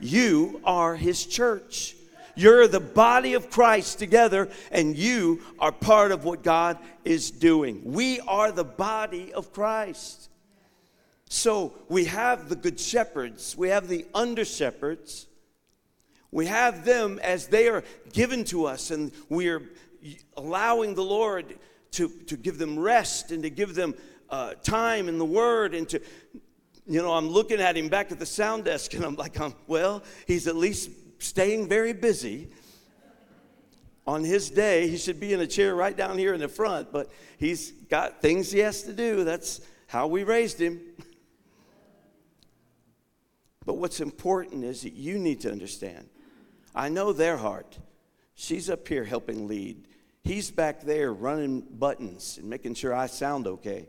[0.00, 1.94] You are his church.
[2.34, 7.82] You're the body of Christ together, and you are part of what God is doing.
[7.84, 10.30] We are the body of Christ.
[11.28, 15.26] So we have the good shepherds, we have the under shepherds,
[16.30, 17.82] we have them as they are
[18.12, 19.62] given to us, and we are
[20.36, 21.58] allowing the Lord
[21.92, 23.94] to, to give them rest and to give them
[24.30, 26.00] uh, time in the Word and to
[26.88, 29.54] you know, I'm looking at him back at the sound desk and I'm like, um,
[29.66, 32.48] well, he's at least staying very busy.
[34.06, 36.90] On his day, he should be in a chair right down here in the front,
[36.90, 39.22] but he's got things he has to do.
[39.22, 40.80] That's how we raised him.
[43.66, 46.08] But what's important is that you need to understand.
[46.74, 47.78] I know their heart.
[48.34, 49.88] She's up here helping lead.
[50.24, 53.88] He's back there running buttons and making sure I sound okay.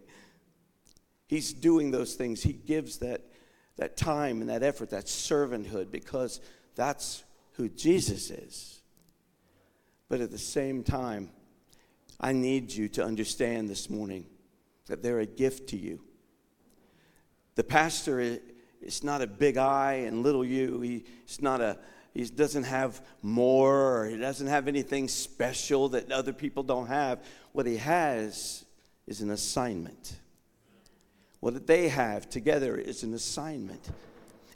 [1.30, 2.42] He's doing those things.
[2.42, 3.22] He gives that,
[3.78, 6.42] that time and that effort, that servanthood, because
[6.74, 8.82] that's who Jesus is.
[10.10, 11.30] But at the same time,
[12.20, 14.26] I need you to understand this morning
[14.88, 16.02] that they're a gift to you.
[17.54, 18.40] The pastor
[18.82, 20.80] is not a big I and little you.
[20.80, 21.78] He's not a
[22.12, 27.24] he doesn't have more or he doesn't have anything special that other people don't have.
[27.52, 28.66] What he has
[29.06, 30.16] is an assignment.
[31.40, 33.90] What they have together is an assignment.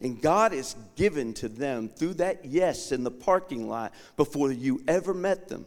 [0.01, 4.83] And God is given to them through that yes in the parking lot before you
[4.87, 5.65] ever met them.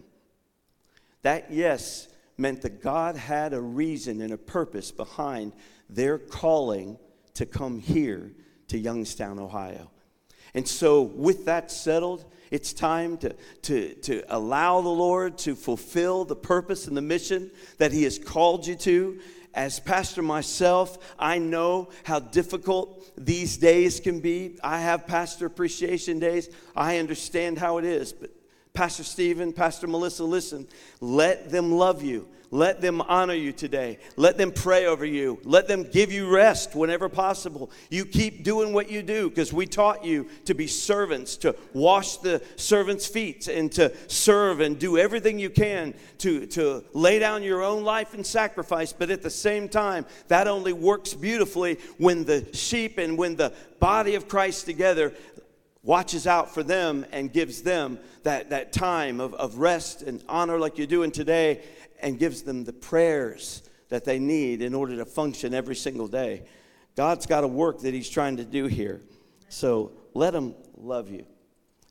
[1.23, 5.55] That yes meant that God had a reason and a purpose behind
[5.89, 6.99] their calling
[7.35, 8.33] to come here
[8.69, 9.91] to Youngstown, Ohio.
[10.55, 16.25] And so, with that settled, it's time to, to, to allow the Lord to fulfill
[16.25, 19.21] the purpose and the mission that He has called you to.
[19.57, 24.59] As pastor myself, I know how difficult these days can be.
[24.63, 26.51] I have pastor appreciation days.
[26.77, 28.13] I understand how it is.
[28.13, 28.31] But
[28.77, 30.69] Pastor Stephen, Pastor Melissa, listen,
[31.01, 32.29] let them love you.
[32.51, 33.99] Let them honor you today.
[34.17, 35.41] Let them pray over you.
[35.45, 37.71] Let them give you rest whenever possible.
[37.91, 42.19] You keep doing what you do because we taught you to be servants, to wash
[42.19, 47.43] the servants' feet, and to serve and do everything you can to, to lay down
[47.43, 48.93] your own life in sacrifice.
[48.93, 53.53] But at the same time, that only works beautifully when the sheep and when the
[53.81, 55.15] body of Christ together
[55.87, 60.59] watches out for them and gives them that, that time of, of rest and honor
[60.59, 61.63] like you're doing today
[62.01, 66.43] and gives them the prayers that they need in order to function every single day.
[66.97, 69.01] God's got a work that He's trying to do here.
[69.49, 71.25] So let Him love you.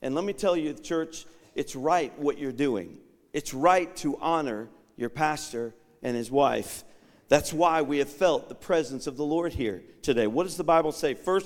[0.01, 2.99] And let me tell you, church, it's right what you're doing.
[3.31, 6.83] It's right to honor your pastor and his wife.
[7.27, 10.27] That's why we have felt the presence of the Lord here today.
[10.27, 11.15] What does the Bible say?
[11.15, 11.41] 1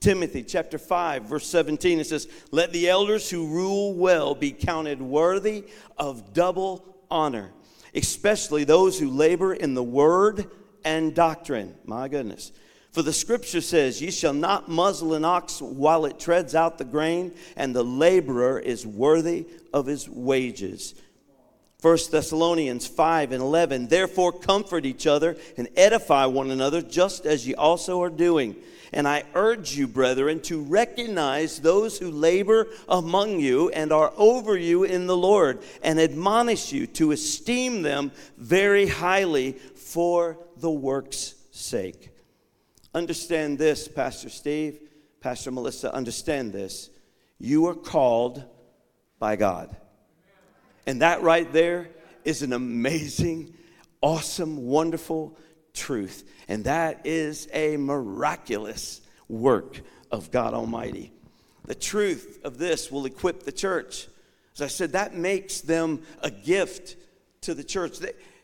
[0.00, 5.02] Timothy chapter 5 verse 17 it says, "Let the elders who rule well be counted
[5.02, 5.64] worthy
[5.98, 7.52] of double honor."
[7.94, 10.50] especially those who labor in the word
[10.84, 11.74] and doctrine.
[11.84, 12.52] My goodness.
[12.90, 16.84] For the scripture says, Ye shall not muzzle an ox while it treads out the
[16.84, 20.94] grain, and the laborer is worthy of his wages.
[21.84, 27.46] 1 Thessalonians 5 and 11, Therefore comfort each other and edify one another, just as
[27.46, 28.56] ye also are doing.
[28.90, 34.56] And I urge you, brethren, to recognize those who labor among you and are over
[34.56, 41.34] you in the Lord, and admonish you to esteem them very highly for the work's
[41.50, 42.08] sake.
[42.94, 44.80] Understand this, Pastor Steve,
[45.20, 46.88] Pastor Melissa, understand this.
[47.38, 48.42] You are called
[49.18, 49.76] by God.
[50.86, 51.88] And that right there
[52.24, 53.54] is an amazing,
[54.00, 55.36] awesome, wonderful
[55.72, 56.28] truth.
[56.48, 61.12] And that is a miraculous work of God Almighty.
[61.66, 64.08] The truth of this will equip the church.
[64.54, 66.96] As I said, that makes them a gift
[67.42, 67.98] to the church.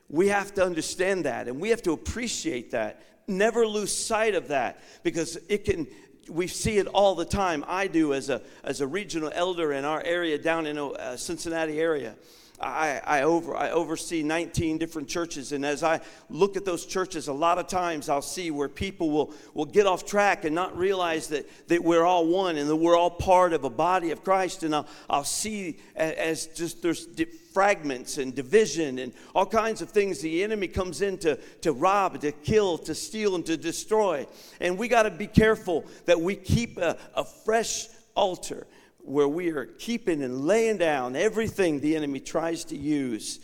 [0.09, 3.03] We have to understand that and we have to appreciate that.
[3.29, 5.87] Never lose sight of that because it can
[6.29, 7.65] we see it all the time.
[7.67, 11.81] I do as a as a regional elder in our area down in uh, Cincinnati
[11.81, 12.15] area.
[12.61, 17.29] I, I, over, I oversee 19 different churches, and as I look at those churches,
[17.29, 20.77] a lot of times I'll see where people will, will get off track and not
[20.77, 24.23] realize that, that we're all one and that we're all part of a body of
[24.23, 24.63] Christ.
[24.63, 27.07] And I'll, I'll see as just there's
[27.55, 30.21] fragments and division and all kinds of things.
[30.21, 34.27] The enemy comes in to, to rob, to kill, to steal, and to destroy.
[34.61, 38.67] And we got to be careful that we keep a, a fresh altar
[39.05, 43.41] where we are keeping and laying down everything the enemy tries to use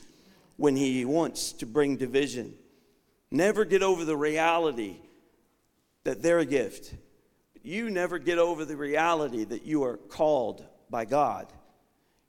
[0.56, 2.54] when he wants to bring division.
[3.30, 4.96] Never get over the reality
[6.04, 6.94] that they're a gift.
[7.62, 11.52] You never get over the reality that you are called by God.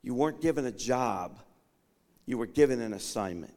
[0.02, 1.40] You weren't given a job,
[2.26, 3.54] you were given an assignment.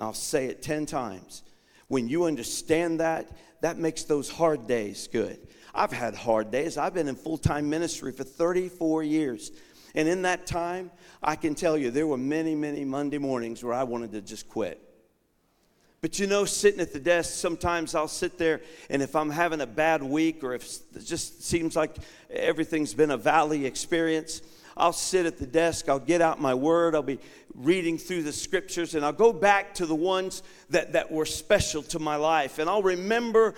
[0.00, 1.42] I'll say it 10 times.
[1.88, 5.38] When you understand that, that makes those hard days good.
[5.74, 6.76] I've had hard days.
[6.76, 9.52] I've been in full time ministry for 34 years.
[9.94, 10.90] And in that time,
[11.22, 14.48] I can tell you there were many, many Monday mornings where I wanted to just
[14.48, 14.80] quit.
[16.00, 19.60] But you know, sitting at the desk, sometimes I'll sit there, and if I'm having
[19.60, 20.64] a bad week or if
[20.96, 21.94] it just seems like
[22.28, 24.42] everything's been a valley experience,
[24.76, 27.18] I'll sit at the desk, I'll get out my word, I'll be
[27.54, 31.82] reading through the scriptures, and I'll go back to the ones that, that were special
[31.84, 32.58] to my life.
[32.58, 33.54] And I'll remember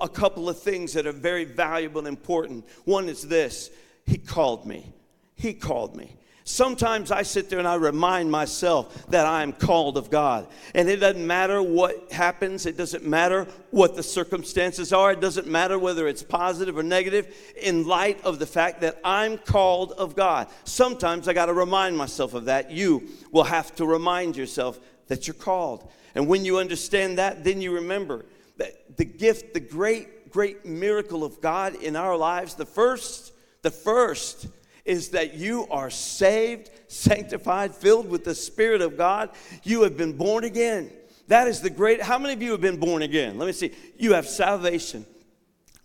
[0.00, 2.66] a couple of things that are very valuable and important.
[2.84, 3.70] One is this
[4.06, 4.92] He called me.
[5.34, 6.16] He called me.
[6.50, 10.48] Sometimes I sit there and I remind myself that I am called of God.
[10.74, 15.46] And it doesn't matter what happens, it doesn't matter what the circumstances are, it doesn't
[15.46, 20.16] matter whether it's positive or negative, in light of the fact that I'm called of
[20.16, 20.48] God.
[20.64, 22.70] Sometimes I got to remind myself of that.
[22.70, 25.90] You will have to remind yourself that you're called.
[26.16, 28.24] And when you understand that, then you remember
[28.56, 33.32] that the gift, the great, great miracle of God in our lives, the first,
[33.62, 34.48] the first
[34.84, 39.30] is that you are saved, sanctified, filled with the Spirit of God.
[39.62, 40.90] You have been born again.
[41.28, 42.02] That is the great.
[42.02, 43.38] How many of you have been born again?
[43.38, 43.72] Let me see.
[43.96, 45.06] You have salvation.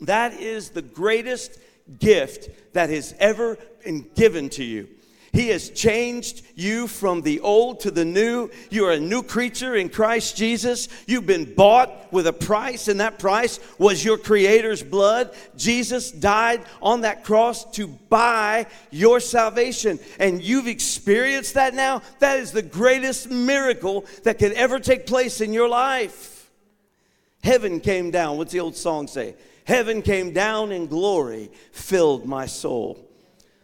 [0.02, 1.60] That is the greatest
[2.00, 4.90] gift that has ever been given to you.
[5.36, 8.50] He has changed you from the old to the new.
[8.70, 10.88] You are a new creature in Christ Jesus.
[11.08, 15.36] You've been bought with a price, and that price was your Creator's blood.
[15.58, 22.02] Jesus died on that cross to buy your salvation, and you've experienced that now.
[22.20, 26.50] That is the greatest miracle that could ever take place in your life.
[27.44, 28.38] Heaven came down.
[28.38, 29.36] What's the old song say?
[29.66, 33.05] Heaven came down in glory, filled my soul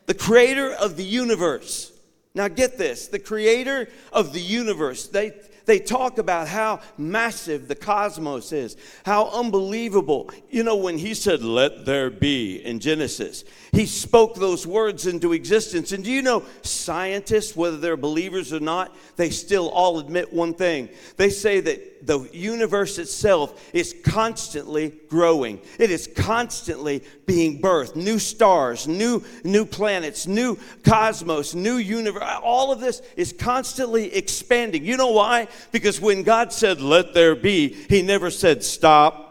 [0.05, 1.91] the creator of the universe.
[2.33, 5.07] Now, get this the creator of the universe.
[5.07, 5.33] They,
[5.65, 10.29] they talk about how massive the cosmos is, how unbelievable.
[10.49, 15.33] You know, when he said, Let there be in Genesis, he spoke those words into
[15.33, 15.91] existence.
[15.91, 20.53] And do you know, scientists, whether they're believers or not, they still all admit one
[20.53, 20.89] thing.
[21.17, 25.61] They say that the universe itself is constantly growing.
[25.79, 27.95] It is constantly being birthed.
[27.95, 32.23] New stars, new new planets, new cosmos, new universe.
[32.43, 34.83] All of this is constantly expanding.
[34.85, 35.47] You know why?
[35.71, 39.27] Because when God said, "Let there be," he never said stop.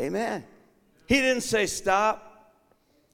[0.00, 0.44] Amen.
[1.06, 2.29] He didn't say stop.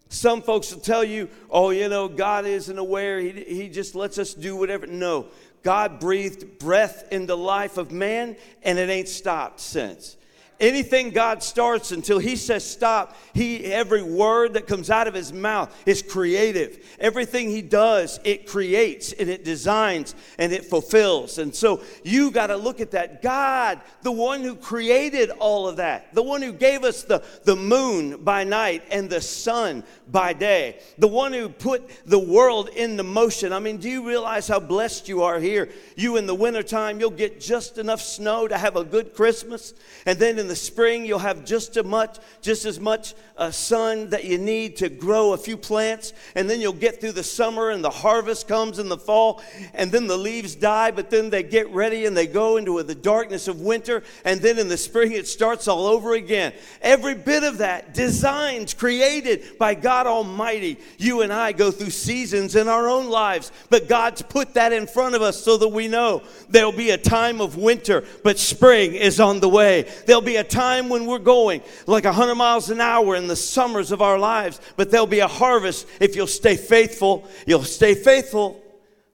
[0.08, 3.18] Some folks will tell you, oh, you know, God isn't aware.
[3.20, 4.86] He, he just lets us do whatever.
[4.86, 5.26] No,
[5.62, 10.16] God breathed breath in the life of man, and it ain't stopped since
[10.60, 15.32] anything God starts until he says stop, he every word that comes out of his
[15.32, 16.96] mouth is creative.
[16.98, 21.38] Everything he does, it creates and it designs and it fulfills.
[21.38, 23.22] And so you got to look at that.
[23.22, 27.56] God, the one who created all of that, the one who gave us the, the
[27.56, 33.02] moon by night and the sun by day, the one who put the world into
[33.02, 33.52] motion.
[33.52, 35.68] I mean, do you realize how blessed you are here?
[35.96, 39.74] You in the wintertime, you'll get just enough snow to have a good Christmas.
[40.04, 44.10] And then in the spring, you'll have just as much, just as much uh, sun
[44.10, 46.12] that you need to grow a few plants.
[46.36, 49.42] And then you'll get through the summer and the harvest comes in the fall.
[49.74, 52.94] And then the leaves die, but then they get ready and they go into the
[52.94, 54.04] darkness of winter.
[54.24, 56.52] And then in the spring, it starts all over again.
[56.80, 60.78] Every bit of that designed, created by God Almighty.
[60.98, 64.88] You and I go through seasons in our own lives, but God's put that in
[64.88, 68.94] front of us so that we know there'll be a time of winter, but spring
[68.94, 69.88] is on the way.
[70.06, 73.92] There'll be a time when we're going like 100 miles an hour in the summers
[73.92, 77.28] of our lives, but there'll be a harvest if you'll stay faithful.
[77.46, 78.60] You'll stay faithful,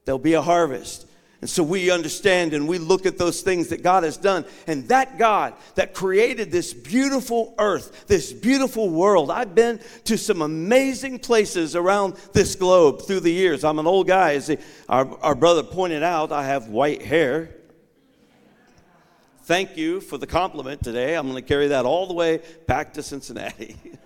[0.07, 1.07] there'll be a harvest.
[1.43, 4.45] And so we understand and we look at those things that God has done.
[4.69, 9.29] And that God that created this beautiful earth, this beautiful world.
[9.29, 13.65] I've been to some amazing places around this globe through the years.
[13.65, 14.35] I'm an old guy.
[14.35, 14.57] As
[14.89, 17.51] our, our brother pointed out, I have white hair.
[19.43, 21.17] Thank you for the compliment today.
[21.17, 23.77] I'm going to carry that all the way back to Cincinnati.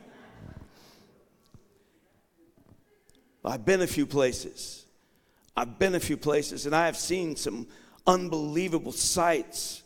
[3.45, 4.86] I've been a few places.
[5.57, 7.67] I've been a few places and I have seen some
[8.07, 9.83] unbelievable sights.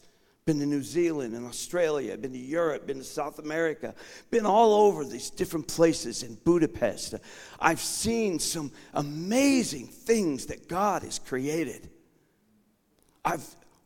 [0.46, 3.94] Been to New Zealand and Australia, been to Europe, been to South America,
[4.30, 7.14] been all over these different places in Budapest.
[7.60, 11.90] I've seen some amazing things that God has created.
[13.24, 13.44] I've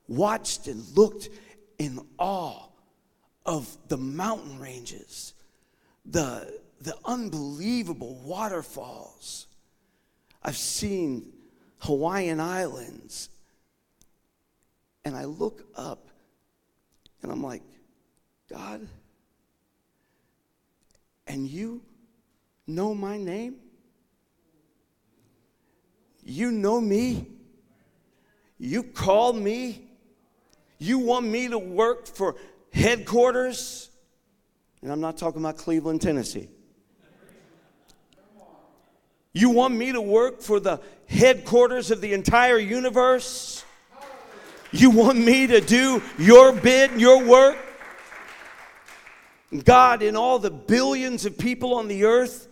[0.08, 1.28] watched and looked
[1.78, 2.68] in awe
[3.44, 5.34] of the mountain ranges,
[6.06, 9.48] the, the unbelievable waterfalls.
[10.42, 11.33] I've seen
[11.84, 13.28] Hawaiian Islands.
[15.04, 16.08] And I look up
[17.22, 17.62] and I'm like,
[18.50, 18.86] God,
[21.26, 21.82] and you
[22.66, 23.56] know my name?
[26.22, 27.26] You know me?
[28.58, 29.86] You call me?
[30.78, 32.36] You want me to work for
[32.72, 33.90] headquarters?
[34.80, 36.48] And I'm not talking about Cleveland, Tennessee.
[39.34, 43.64] You want me to work for the headquarters of the entire universe?
[44.70, 47.58] You want me to do your bid, your work?
[49.64, 52.48] God, in all the billions of people on the earth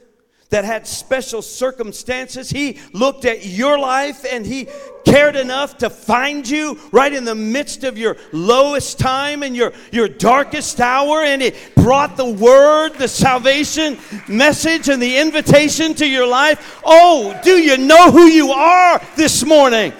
[0.52, 4.68] that had special circumstances, He looked at your life and He
[5.06, 9.72] cared enough to find you right in the midst of your lowest time and your,
[9.92, 13.98] your darkest hour, and it brought the word, the salvation
[14.28, 16.80] message, and the invitation to your life.
[16.84, 19.94] Oh, do you know who you are this morning?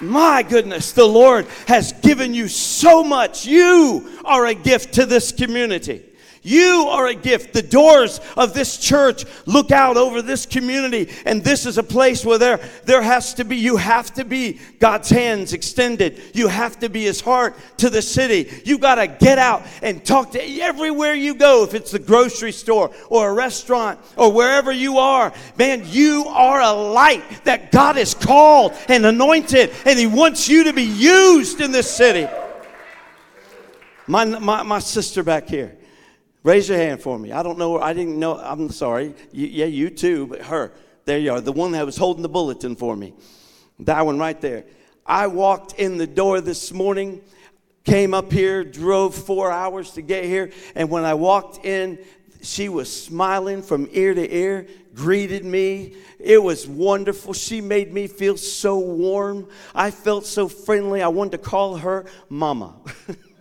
[0.00, 3.46] My goodness, the Lord has given you so much.
[3.46, 6.04] You are a gift to this community.
[6.44, 7.52] You are a gift.
[7.52, 12.24] The doors of this church look out over this community, and this is a place
[12.24, 16.20] where there, there has to be, you have to be God's hands extended.
[16.34, 18.50] You have to be His heart to the city.
[18.64, 22.52] You got to get out and talk to everywhere you go, if it's the grocery
[22.52, 25.32] store or a restaurant or wherever you are.
[25.56, 30.64] Man, you are a light that God has called and anointed, and He wants you
[30.64, 32.26] to be used in this city.
[34.08, 35.76] My, my, my sister back here.
[36.42, 37.32] Raise your hand for me.
[37.32, 37.80] I don't know.
[37.80, 38.36] I didn't know.
[38.36, 39.14] I'm sorry.
[39.30, 40.72] You, yeah, you too, but her.
[41.04, 41.40] There you are.
[41.40, 43.14] The one that was holding the bulletin for me.
[43.80, 44.64] That one right there.
[45.06, 47.20] I walked in the door this morning,
[47.84, 51.98] came up here, drove four hours to get here, and when I walked in,
[52.40, 55.94] she was smiling from ear to ear, greeted me.
[56.18, 57.32] It was wonderful.
[57.32, 59.48] She made me feel so warm.
[59.74, 61.02] I felt so friendly.
[61.02, 62.74] I wanted to call her Mama.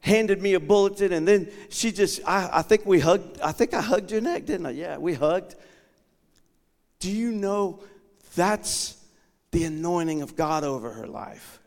[0.00, 3.74] handed me a bulletin, and then she just, I, I think we hugged, I think
[3.74, 4.70] I hugged your neck, didn't I?
[4.70, 5.54] Yeah, we hugged.
[7.00, 7.80] Do you know
[8.34, 8.96] that's
[9.50, 11.58] the anointing of God over her life?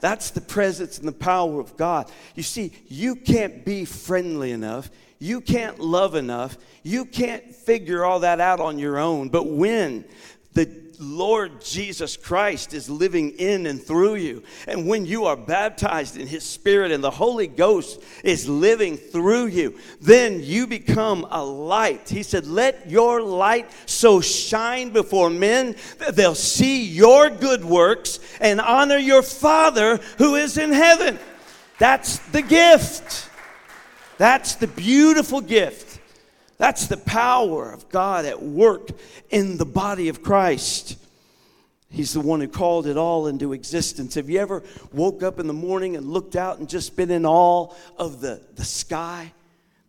[0.00, 2.10] That's the presence and the power of God.
[2.34, 4.90] You see, you can't be friendly enough.
[5.20, 6.58] You can't love enough.
[6.82, 9.28] You can't figure all that out on your own.
[9.28, 10.04] But when
[10.54, 14.42] the Lord Jesus Christ is living in and through you.
[14.68, 19.46] And when you are baptized in His Spirit and the Holy Ghost is living through
[19.46, 22.08] you, then you become a light.
[22.08, 28.20] He said, Let your light so shine before men that they'll see your good works
[28.40, 31.18] and honor your Father who is in heaven.
[31.78, 33.28] That's the gift.
[34.18, 35.91] That's the beautiful gift.
[36.62, 38.90] That's the power of God at work
[39.30, 40.96] in the body of Christ.
[41.90, 44.14] He's the one who called it all into existence.
[44.14, 47.26] Have you ever woke up in the morning and looked out and just been in
[47.26, 49.32] awe of the, the sky,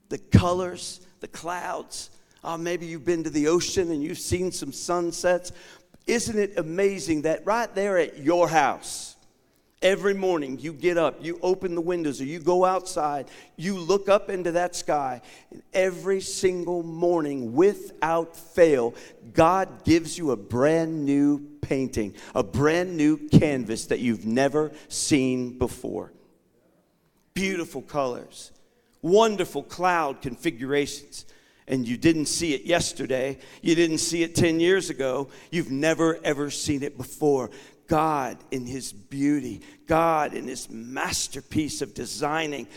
[0.10, 2.10] the colors, the clouds?
[2.44, 5.52] Oh, maybe you've been to the ocean and you've seen some sunsets.
[6.08, 9.13] Isn't it amazing that right there at your house,
[9.84, 13.28] Every morning you get up, you open the windows, or you go outside,
[13.58, 15.22] you look up into that sky,
[15.52, 18.96] and every single morning, without fail,
[19.34, 25.58] God gives you a brand new painting, a brand new canvas that you've never seen
[25.58, 26.14] before.
[27.34, 28.54] Beautiful colors,
[29.02, 31.26] wonderful cloud configurations
[31.68, 36.20] and you didn't see it yesterday, you didn't see it 10 years ago, you've never
[36.24, 37.50] ever seen it before.
[37.94, 42.68] God in His beauty, God in His masterpiece of designing,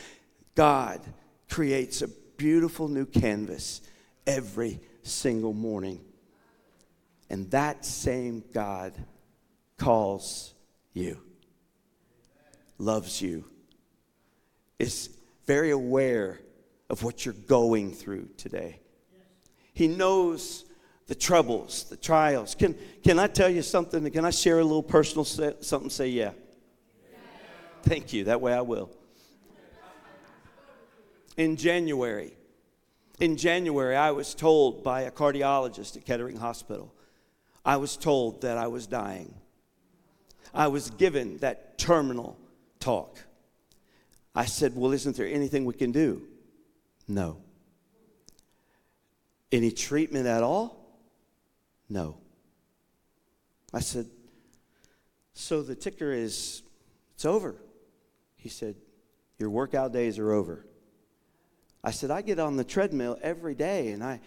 [0.55, 1.01] God
[1.49, 3.81] creates a beautiful new canvas
[4.27, 6.05] every single morning.
[7.31, 8.93] And that same God
[9.79, 10.53] calls
[10.93, 11.19] you,
[12.77, 13.47] loves you,
[14.79, 15.09] is
[15.47, 16.41] very aware
[16.91, 18.81] of what you're going through today.
[19.73, 20.67] He knows
[21.07, 22.55] the troubles, the trials.
[22.55, 24.11] Can, can I tell you something?
[24.11, 25.91] Can I share a little personal something?
[25.91, 26.33] Say, yeah.
[27.11, 27.19] yeah.
[27.83, 28.25] Thank you.
[28.25, 28.91] That way I will.
[31.37, 32.33] In January,
[33.21, 36.93] in January, I was told by a cardiologist at Kettering Hospital,
[37.65, 39.35] I was told that I was dying.
[40.55, 42.39] I was given that terminal
[42.81, 43.19] talk.
[44.35, 46.23] I said, Well, isn't there anything we can do?
[47.07, 47.39] No.
[49.53, 50.86] Any treatment at all?
[51.89, 52.19] No.
[53.73, 54.07] I said,
[55.35, 56.63] So the ticker is,
[57.15, 57.57] it's over.
[58.37, 58.77] He said,
[59.39, 60.67] Your workout days are over.
[61.85, 64.21] I said, I get on the treadmill every day and I,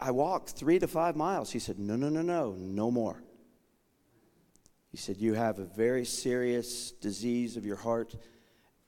[0.00, 1.50] I walk three to five miles.
[1.50, 3.22] He said, No, no, no, no, no more.
[4.90, 8.14] He said, You have a very serious disease of your heart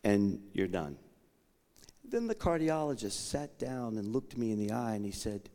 [0.04, 0.96] and you're done.
[2.04, 5.48] Then the cardiologist sat down and looked me in the eye and he said,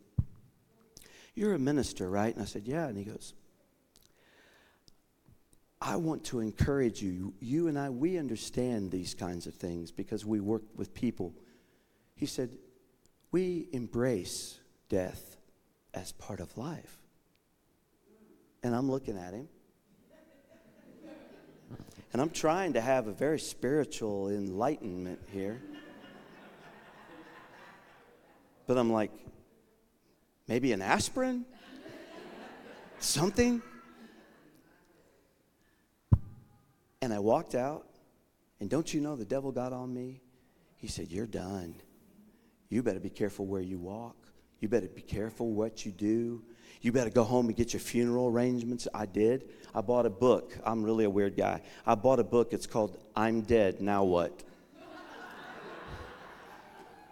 [1.35, 2.33] you're a minister, right?
[2.33, 2.87] And I said, Yeah.
[2.87, 3.33] And he goes,
[5.81, 7.33] I want to encourage you.
[7.39, 11.33] You and I, we understand these kinds of things because we work with people.
[12.15, 12.49] He said,
[13.31, 14.59] We embrace
[14.89, 15.37] death
[15.93, 16.97] as part of life.
[18.63, 19.47] And I'm looking at him.
[22.13, 25.61] And I'm trying to have a very spiritual enlightenment here.
[28.67, 29.11] But I'm like,
[30.47, 31.45] Maybe an aspirin?
[32.99, 33.61] Something?
[37.01, 37.87] And I walked out,
[38.59, 40.21] and don't you know the devil got on me?
[40.77, 41.75] He said, You're done.
[42.69, 44.15] You better be careful where you walk.
[44.59, 46.41] You better be careful what you do.
[46.81, 48.87] You better go home and get your funeral arrangements.
[48.93, 49.49] I did.
[49.73, 50.57] I bought a book.
[50.63, 51.61] I'm really a weird guy.
[51.85, 52.53] I bought a book.
[52.53, 54.43] It's called I'm Dead, Now What?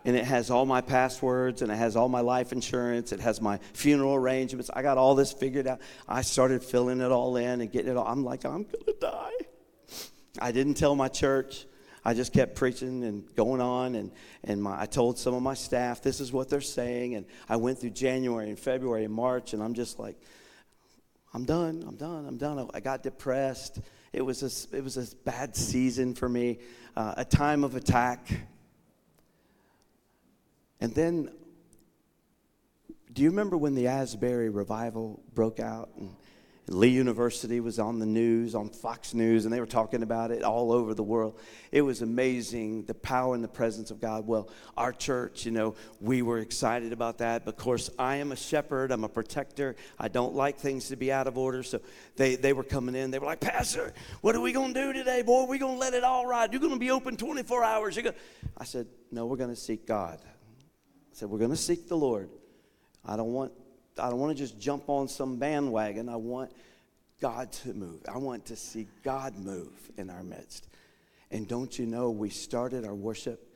[0.06, 3.42] And it has all my passwords and it has all my life insurance it has
[3.42, 4.70] my funeral arrangements.
[4.74, 5.80] I got all this figured out.
[6.08, 8.08] I started filling it all in and getting it all.
[8.08, 9.32] I'm like i'm gonna die.
[10.40, 11.66] I didn't tell my church.
[12.06, 14.12] I just kept preaching and going on and,
[14.44, 17.56] and my, i told some of my staff this is what they're saying and i
[17.56, 20.18] went through january and february and march and i'm just like
[21.34, 22.70] i'm done i'm done i'm done.
[22.74, 23.80] I got depressed.
[24.12, 26.60] It was a, it was a bad season for me
[26.98, 28.28] uh, a time of attack
[30.84, 31.30] and then,
[33.14, 35.92] do you remember when the Asbury revival broke out?
[35.96, 36.14] And
[36.68, 40.44] Lee University was on the news, on Fox News, and they were talking about it
[40.44, 41.40] all over the world.
[41.72, 44.28] It was amazing, the power and the presence of God.
[44.28, 47.46] Well, our church, you know, we were excited about that.
[47.46, 49.78] But of course, I am a shepherd, I'm a protector.
[49.98, 51.64] I don't like things to be out of order.
[51.64, 51.80] So
[52.18, 53.10] they, they were coming in.
[53.10, 55.46] They were like, Pastor, what are we going to do today, boy?
[55.48, 56.52] We're going to let it all ride.
[56.52, 57.96] You're going to be open 24 hours.
[57.96, 58.18] You're gonna...
[58.58, 60.20] I said, No, we're going to seek God.
[61.14, 62.30] I said, We're going to seek the Lord.
[63.06, 63.52] I don't want
[64.00, 66.10] I don't want to just jump on some bandwagon.
[66.10, 66.52] I want
[67.22, 68.02] God to move.
[68.12, 70.68] I want to see God move in our midst.
[71.30, 73.48] And don't you know, we started our worship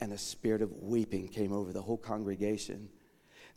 [0.00, 2.88] and a spirit of weeping came over the whole congregation.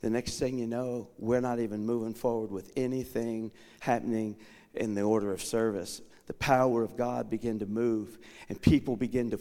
[0.02, 4.36] The next thing you know, we're not even moving forward with anything happening
[4.74, 6.02] in the order of service.
[6.26, 8.18] The power of God began to move,
[8.50, 9.40] and people began to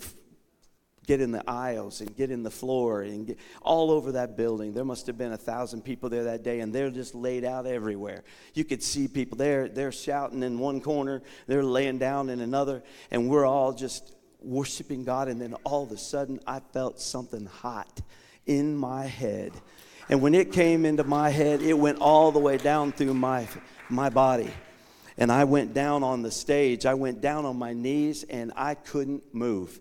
[1.07, 4.73] get in the aisles and get in the floor and get all over that building.
[4.73, 7.67] There must have been a thousand people there that day, and they're just laid out
[7.67, 8.23] everywhere.
[8.55, 12.83] You could see people there, they're shouting in one corner, they're laying down in another,
[13.11, 15.29] and we're all just worshiping God.
[15.29, 18.01] And then all of a sudden, I felt something hot
[18.47, 19.53] in my head.
[20.09, 23.47] And when it came into my head, it went all the way down through my,
[23.89, 24.51] my body.
[25.17, 26.85] And I went down on the stage.
[26.87, 29.79] I went down on my knees and I couldn't move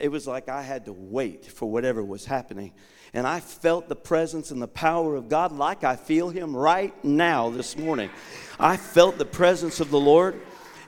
[0.00, 2.72] it was like I had to wait for whatever was happening.
[3.12, 6.94] And I felt the presence and the power of God like I feel Him right
[7.04, 8.10] now this morning.
[8.58, 10.40] I felt the presence of the Lord.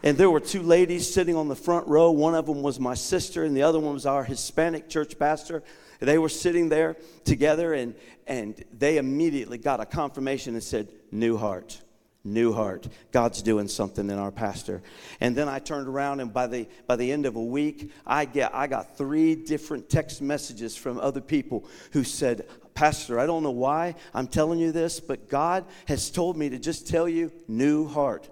[0.05, 2.11] And there were two ladies sitting on the front row.
[2.11, 5.63] One of them was my sister, and the other one was our Hispanic church pastor.
[6.01, 7.95] They were sitting there together, and,
[8.27, 11.82] and they immediately got a confirmation and said, New heart
[12.25, 12.89] new heart.
[13.11, 14.83] God's doing something in our pastor.
[15.21, 18.25] And then i turned around and by the by the end of a week i
[18.25, 23.43] get i got three different text messages from other people who said pastor i don't
[23.43, 27.31] know why i'm telling you this but god has told me to just tell you
[27.49, 28.29] new heart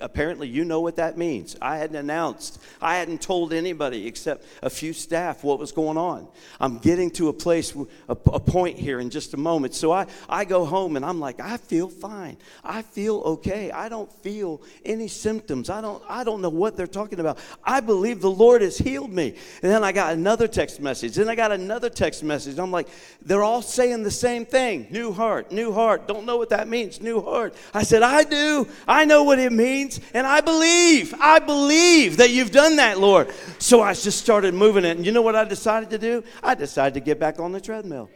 [0.00, 1.54] apparently, you know what that means.
[1.62, 6.26] I hadn't announced, I hadn't told anybody except a few staff what was going on.
[6.58, 7.76] I'm getting to a place,
[8.08, 9.74] a, a point here in just a moment.
[9.74, 12.38] So I, I go home and I'm like, I feel fine.
[12.64, 13.70] I feel okay.
[13.70, 15.70] I don't feel any symptoms.
[15.70, 17.38] I don't, I don't know what they're talking about.
[17.62, 19.36] I believe the Lord has healed me.
[19.62, 21.14] And then I got another text message.
[21.14, 22.58] Then I got another text message.
[22.58, 22.88] I'm like,
[23.22, 26.08] they're all saying the same thing new heart, new heart.
[26.08, 27.54] Don't know what that means, new heart.
[27.72, 28.66] I said, I do.
[28.88, 30.00] I know what it means means.
[30.14, 33.32] And I believe, I believe that you've done that, Lord.
[33.58, 34.96] So I just started moving it.
[34.96, 36.24] And you know what I decided to do?
[36.42, 38.10] I decided to get back on the treadmill.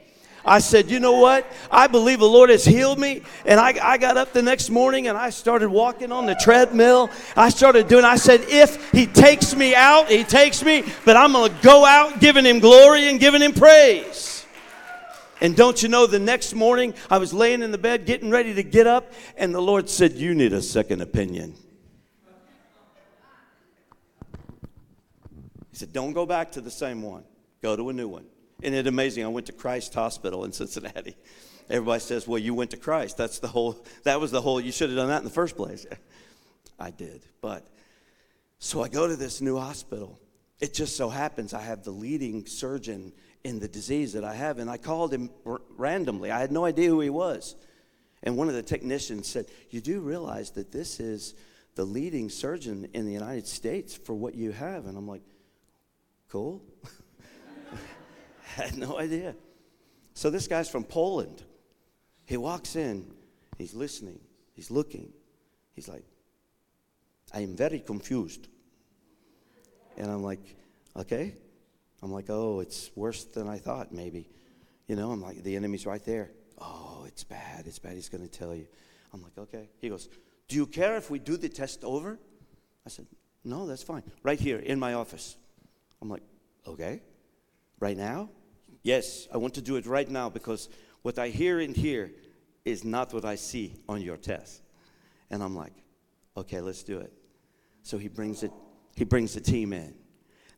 [0.44, 1.46] I said, you know what?
[1.70, 3.22] I believe the Lord has healed me.
[3.46, 7.10] And I, I got up the next morning and I started walking on the treadmill.
[7.36, 11.32] I started doing, I said, if He takes me out, He takes me, but I'm
[11.32, 14.31] going to go out giving Him glory and giving Him praise.
[15.42, 18.54] And don't you know, the next morning I was laying in the bed getting ready
[18.54, 21.56] to get up, and the Lord said, You need a second opinion.
[25.70, 27.24] He said, Don't go back to the same one,
[27.60, 28.26] go to a new one.
[28.62, 29.24] Isn't it amazing?
[29.24, 31.16] I went to Christ Hospital in Cincinnati.
[31.68, 33.16] Everybody says, Well, you went to Christ.
[33.16, 35.56] That's the whole, that was the whole, you should have done that in the first
[35.56, 35.84] place.
[36.78, 37.26] I did.
[37.40, 37.66] But
[38.60, 40.20] so I go to this new hospital.
[40.60, 43.12] It just so happens I have the leading surgeon
[43.44, 44.58] in the disease that I have.
[44.58, 46.30] And I called him r- randomly.
[46.30, 47.56] I had no idea who he was.
[48.22, 51.34] And one of the technicians said, You do realize that this is
[51.74, 54.86] the leading surgeon in the United States for what you have?
[54.86, 55.22] And I'm like,
[56.28, 56.62] Cool.
[58.42, 59.34] had no idea.
[60.14, 61.42] So this guy's from Poland.
[62.26, 63.12] He walks in,
[63.58, 64.20] he's listening,
[64.54, 65.12] he's looking.
[65.74, 66.04] He's like,
[67.32, 68.48] I am very confused.
[69.96, 70.40] And I'm like,
[70.96, 71.34] okay.
[72.02, 74.28] I'm like, oh, it's worse than I thought, maybe.
[74.88, 76.32] You know, I'm like, the enemy's right there.
[76.58, 77.66] Oh, it's bad.
[77.66, 77.94] It's bad.
[77.94, 78.66] He's going to tell you.
[79.12, 79.68] I'm like, okay.
[79.78, 80.08] He goes,
[80.48, 82.18] do you care if we do the test over?
[82.84, 83.06] I said,
[83.44, 84.02] no, that's fine.
[84.22, 85.36] Right here in my office.
[86.00, 86.22] I'm like,
[86.66, 87.02] okay.
[87.78, 88.30] Right now?
[88.82, 90.68] Yes, I want to do it right now because
[91.02, 92.12] what I hear in here
[92.64, 94.62] is not what I see on your test.
[95.30, 95.72] And I'm like,
[96.36, 97.12] okay, let's do it.
[97.82, 98.52] So he brings it,
[98.96, 99.94] he brings the team in.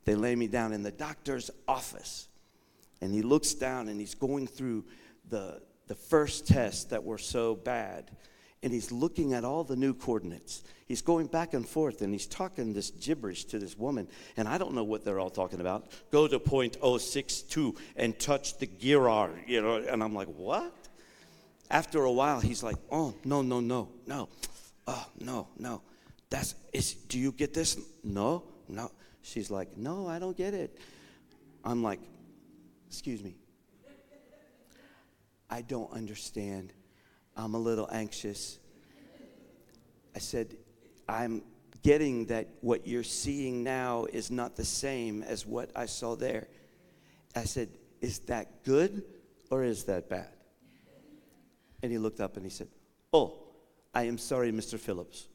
[0.04, 2.28] They lay me down in the doctor's office.
[3.00, 4.84] and he looks down and he's going through
[5.28, 8.10] the, the first tests that were so bad
[8.64, 10.64] and he's looking at all the new coordinates.
[10.88, 14.08] He's going back and forth and he's talking this gibberish to this woman.
[14.38, 15.88] And I don't know what they're all talking about.
[16.10, 19.06] Go to point 062 and touch the gear,
[19.46, 19.76] you know.
[19.76, 20.74] And I'm like, what?
[21.70, 24.30] After a while, he's like, oh, no, no, no, no.
[24.86, 25.82] Oh, no, no.
[26.30, 27.78] That's, is, do you get this?
[28.02, 28.90] No, no.
[29.24, 30.78] She's like, no, I don't get it.
[31.64, 31.98] I'm like,
[32.86, 33.36] excuse me.
[35.48, 36.72] I don't understand
[37.36, 38.58] I'm a little anxious.
[40.14, 40.56] I said,
[41.08, 41.42] I'm
[41.82, 46.46] getting that what you're seeing now is not the same as what I saw there.
[47.34, 47.70] I said,
[48.00, 49.02] Is that good
[49.50, 50.28] or is that bad?
[51.82, 52.68] And he looked up and he said,
[53.12, 53.38] Oh,
[53.94, 54.78] I am sorry, Mr.
[54.78, 55.28] Phillips.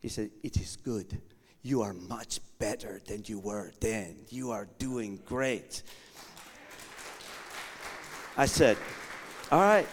[0.00, 1.20] He said, It is good.
[1.62, 4.16] You are much better than you were then.
[4.28, 5.82] You are doing great.
[8.36, 8.76] I said,
[9.50, 9.86] All right.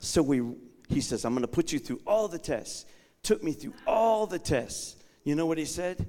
[0.00, 0.42] So we,
[0.88, 2.86] he says, I'm going to put you through all the tests.
[3.22, 4.96] Took me through all the tests.
[5.24, 6.08] You know what he said?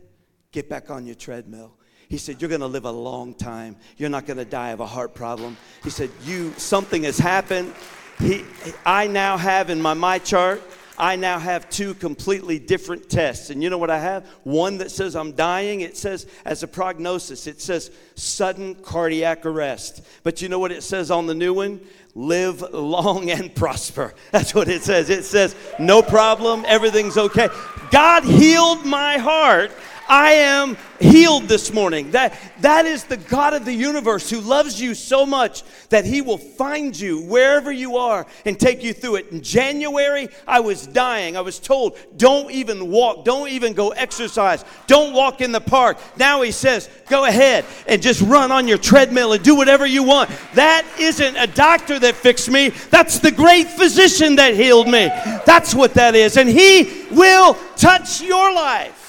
[0.52, 1.74] Get back on your treadmill.
[2.08, 3.76] He said, You're going to live a long time.
[3.98, 5.58] You're not going to die of a heart problem.
[5.84, 7.74] He said, You, something has happened.
[8.20, 8.44] He,
[8.86, 10.62] I now have in my MyChart
[11.00, 13.50] I now have two completely different tests.
[13.50, 14.28] And you know what I have?
[14.44, 15.80] One that says I'm dying.
[15.80, 20.06] It says, as a prognosis, it says sudden cardiac arrest.
[20.24, 21.80] But you know what it says on the new one?
[22.16, 24.14] Live long and prosper.
[24.32, 25.10] That's what it says.
[25.10, 27.48] It says, no problem, everything's okay.
[27.92, 29.72] God healed my heart
[30.10, 32.10] I am healed this morning.
[32.12, 36.22] That, that is the God of the universe who loves you so much that he
[36.22, 39.32] will find you wherever you are and take you through it.
[39.32, 41.38] In January, I was dying.
[41.38, 46.00] I was told, don't even walk, don't even go exercise, don't walk in the park.
[46.18, 50.02] Now he says, go ahead and just run on your treadmill and do whatever you
[50.02, 50.32] want.
[50.56, 55.08] That isn't a doctor that fixed me, that's the great physician that healed me.
[55.46, 56.36] That's what that is.
[56.36, 59.09] And he will touch your life.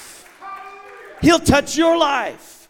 [1.21, 2.61] He'll touch your life.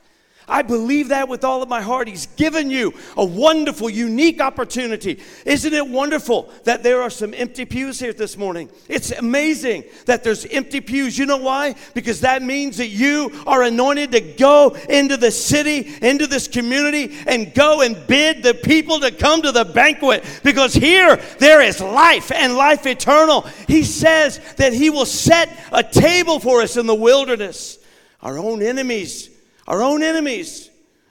[0.52, 2.10] I believe that with all of my heart.
[2.10, 5.22] He's given you a wonderful, unique opportunity.
[5.46, 8.70] Isn't it wonderful that there are some empty pews here this morning?
[8.90, 11.18] It's amazing that there's empty pews.
[11.18, 11.76] You know why?
[11.94, 17.18] Because that means that you are anointed to go into the city, into this community,
[17.28, 20.26] and go and bid the people to come to the banquet.
[20.44, 23.44] Because here there is life and life eternal.
[23.68, 27.78] He says that He will set a table for us in the wilderness
[28.22, 29.30] our own enemies,
[29.68, 30.70] our own enemies.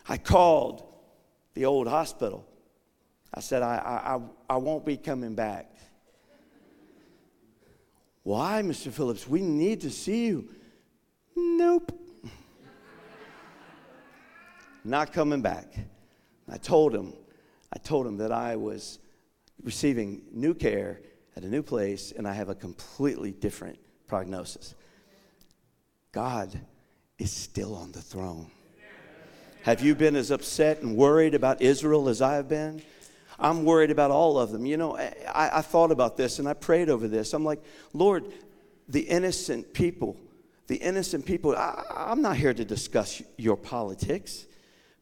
[0.09, 0.83] I called
[1.55, 2.47] the old hospital.
[3.33, 3.77] I said, I,
[4.17, 5.71] I, I won't be coming back.
[8.23, 8.93] Why, Mr.
[8.93, 9.27] Phillips?
[9.27, 10.49] We need to see you.
[11.37, 11.93] Nope.
[14.85, 15.73] Not coming back.
[16.49, 17.13] I told him,
[17.73, 18.99] I told him that I was
[19.63, 21.01] receiving new care
[21.37, 24.75] at a new place and I have a completely different prognosis.
[26.13, 26.61] God
[27.21, 28.51] is still on the throne.
[29.63, 32.83] Have you been as upset and worried about Israel as I have been?
[33.39, 34.65] I'm worried about all of them.
[34.65, 37.35] You know, I, I, thought about this and I prayed over this.
[37.35, 37.63] I'm like,
[37.93, 38.33] Lord,
[38.89, 40.17] the innocent people,
[40.67, 44.47] the innocent people, I, I'm not here to discuss your politics.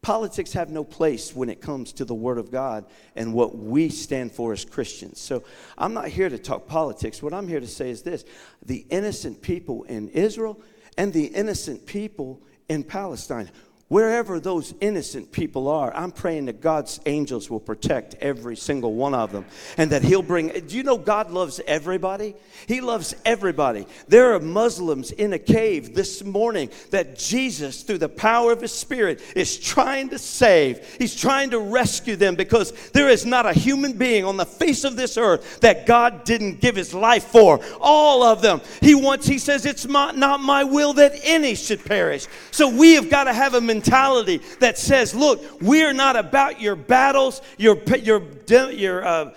[0.02, 2.84] Politics have no place when it comes to the Word of God
[3.16, 5.20] and what we stand for as Christians.
[5.20, 5.42] So
[5.76, 7.22] I'm not here to talk politics.
[7.22, 8.24] What I'm here to say is this
[8.64, 10.60] the innocent people in Israel
[10.99, 13.49] and the innocent people in Palestine
[13.89, 19.14] wherever those innocent people are, I'm praying that God's angels will protect every single one
[19.14, 20.49] of them and that He'll bring.
[20.49, 22.34] Do you know God loves everybody?
[22.66, 23.86] He loves everybody.
[24.07, 28.72] There are Muslims in a cave this morning that Jesus, through the power of His
[28.72, 30.86] Spirit, is trying to save.
[30.99, 34.84] He's trying to rescue them because there is not a human being on the face
[34.84, 37.61] of this earth that God didn't give His life for.
[37.80, 38.61] All of them.
[38.82, 42.26] He wants, He says, it's not my will that any should perish.
[42.51, 46.74] So we have got to have a mentality that says, look, we're not about your
[46.74, 48.22] battles, your, your,
[48.70, 49.35] your uh,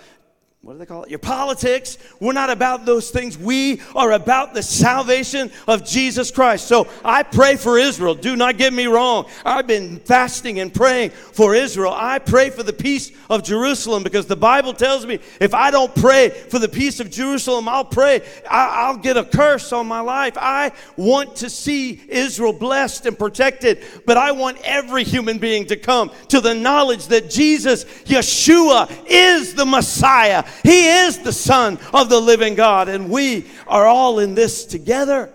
[0.62, 1.10] what do they call it?
[1.10, 1.98] Your politics.
[2.20, 3.36] We're not about those things.
[3.36, 6.68] We are about the salvation of Jesus Christ.
[6.68, 8.14] So I pray for Israel.
[8.14, 9.28] Do not get me wrong.
[9.44, 11.92] I've been fasting and praying for Israel.
[11.92, 15.92] I pray for the peace of Jerusalem because the Bible tells me if I don't
[15.96, 20.34] pray for the peace of Jerusalem, I'll pray, I'll get a curse on my life.
[20.36, 25.76] I want to see Israel blessed and protected, but I want every human being to
[25.76, 30.44] come to the knowledge that Jesus, Yeshua, is the Messiah.
[30.62, 35.32] He is the Son of the living God, and we are all in this together.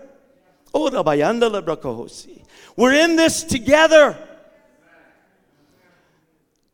[2.76, 4.18] We're in this together.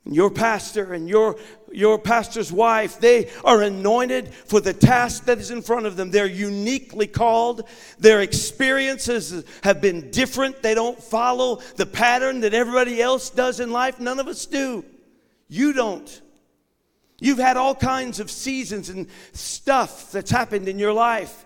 [0.06, 1.38] Your pastor and your,
[1.72, 6.12] your pastor's wife, they are anointed for the task that is in front of them.
[6.12, 7.64] They're uniquely called.
[8.00, 10.62] Their experiences have been different.
[10.62, 13.98] They don't follow the pattern that everybody else does in life.
[14.02, 14.84] None of us do.
[15.48, 16.22] You don't.
[17.24, 21.46] You've had all kinds of seasons and stuff that's happened in your life.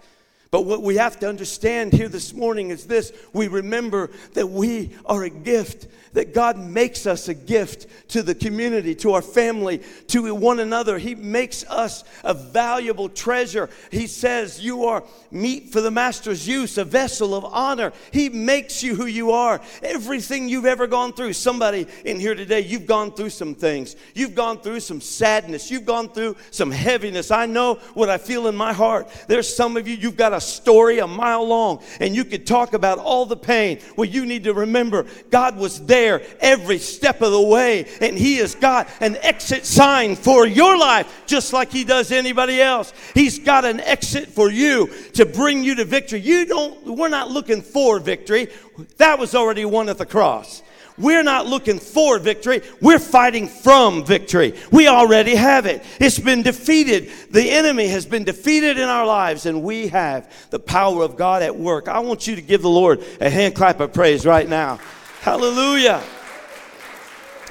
[0.50, 4.92] But what we have to understand here this morning is this we remember that we
[5.06, 9.82] are a gift that God makes us a gift to the community, to our family,
[10.08, 10.98] to one another.
[10.98, 13.70] He makes us a valuable treasure.
[13.92, 17.94] He says, You are meat for the master's use, a vessel of honor.
[18.12, 19.62] He makes you who you are.
[19.84, 23.96] Everything you've ever gone through, somebody in here today, you've gone through some things.
[24.16, 25.70] You've gone through some sadness.
[25.70, 27.30] You've gone through some heaviness.
[27.30, 29.08] I know what I feel in my heart.
[29.28, 32.74] There's some of you, you've got a story a mile long, and you could talk
[32.74, 33.80] about all the pain.
[33.96, 37.88] Well, you need to remember God was there every step of the way.
[38.02, 42.62] And He has got an exit sign for your life, just like He does anybody
[42.62, 42.94] else.
[43.14, 46.20] He's got an exit for you to bring you to victory.
[46.20, 48.50] You don't, we're not looking for victory.
[48.98, 50.62] That was already won at the cross.
[50.98, 52.62] We're not looking for victory.
[52.82, 54.56] We're fighting from victory.
[54.72, 55.84] We already have it.
[56.00, 57.12] It's been defeated.
[57.30, 61.44] The enemy has been defeated in our lives, and we have the power of God
[61.44, 61.88] at work.
[61.88, 64.80] I want you to give the Lord a hand clap of praise right now.
[65.22, 66.04] Hallelujah.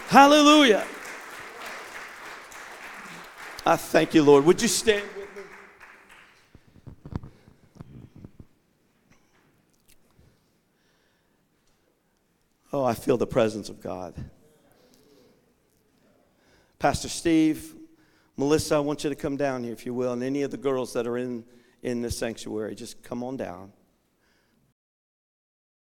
[0.08, 0.84] Hallelujah.
[3.64, 4.44] I thank you, Lord.
[4.44, 5.04] Would you stand
[12.76, 14.12] Oh, I feel the presence of God.
[16.78, 17.74] Pastor Steve,
[18.36, 20.58] Melissa, I want you to come down here if you will, and any of the
[20.58, 21.42] girls that are in,
[21.82, 23.72] in the sanctuary, just come on down.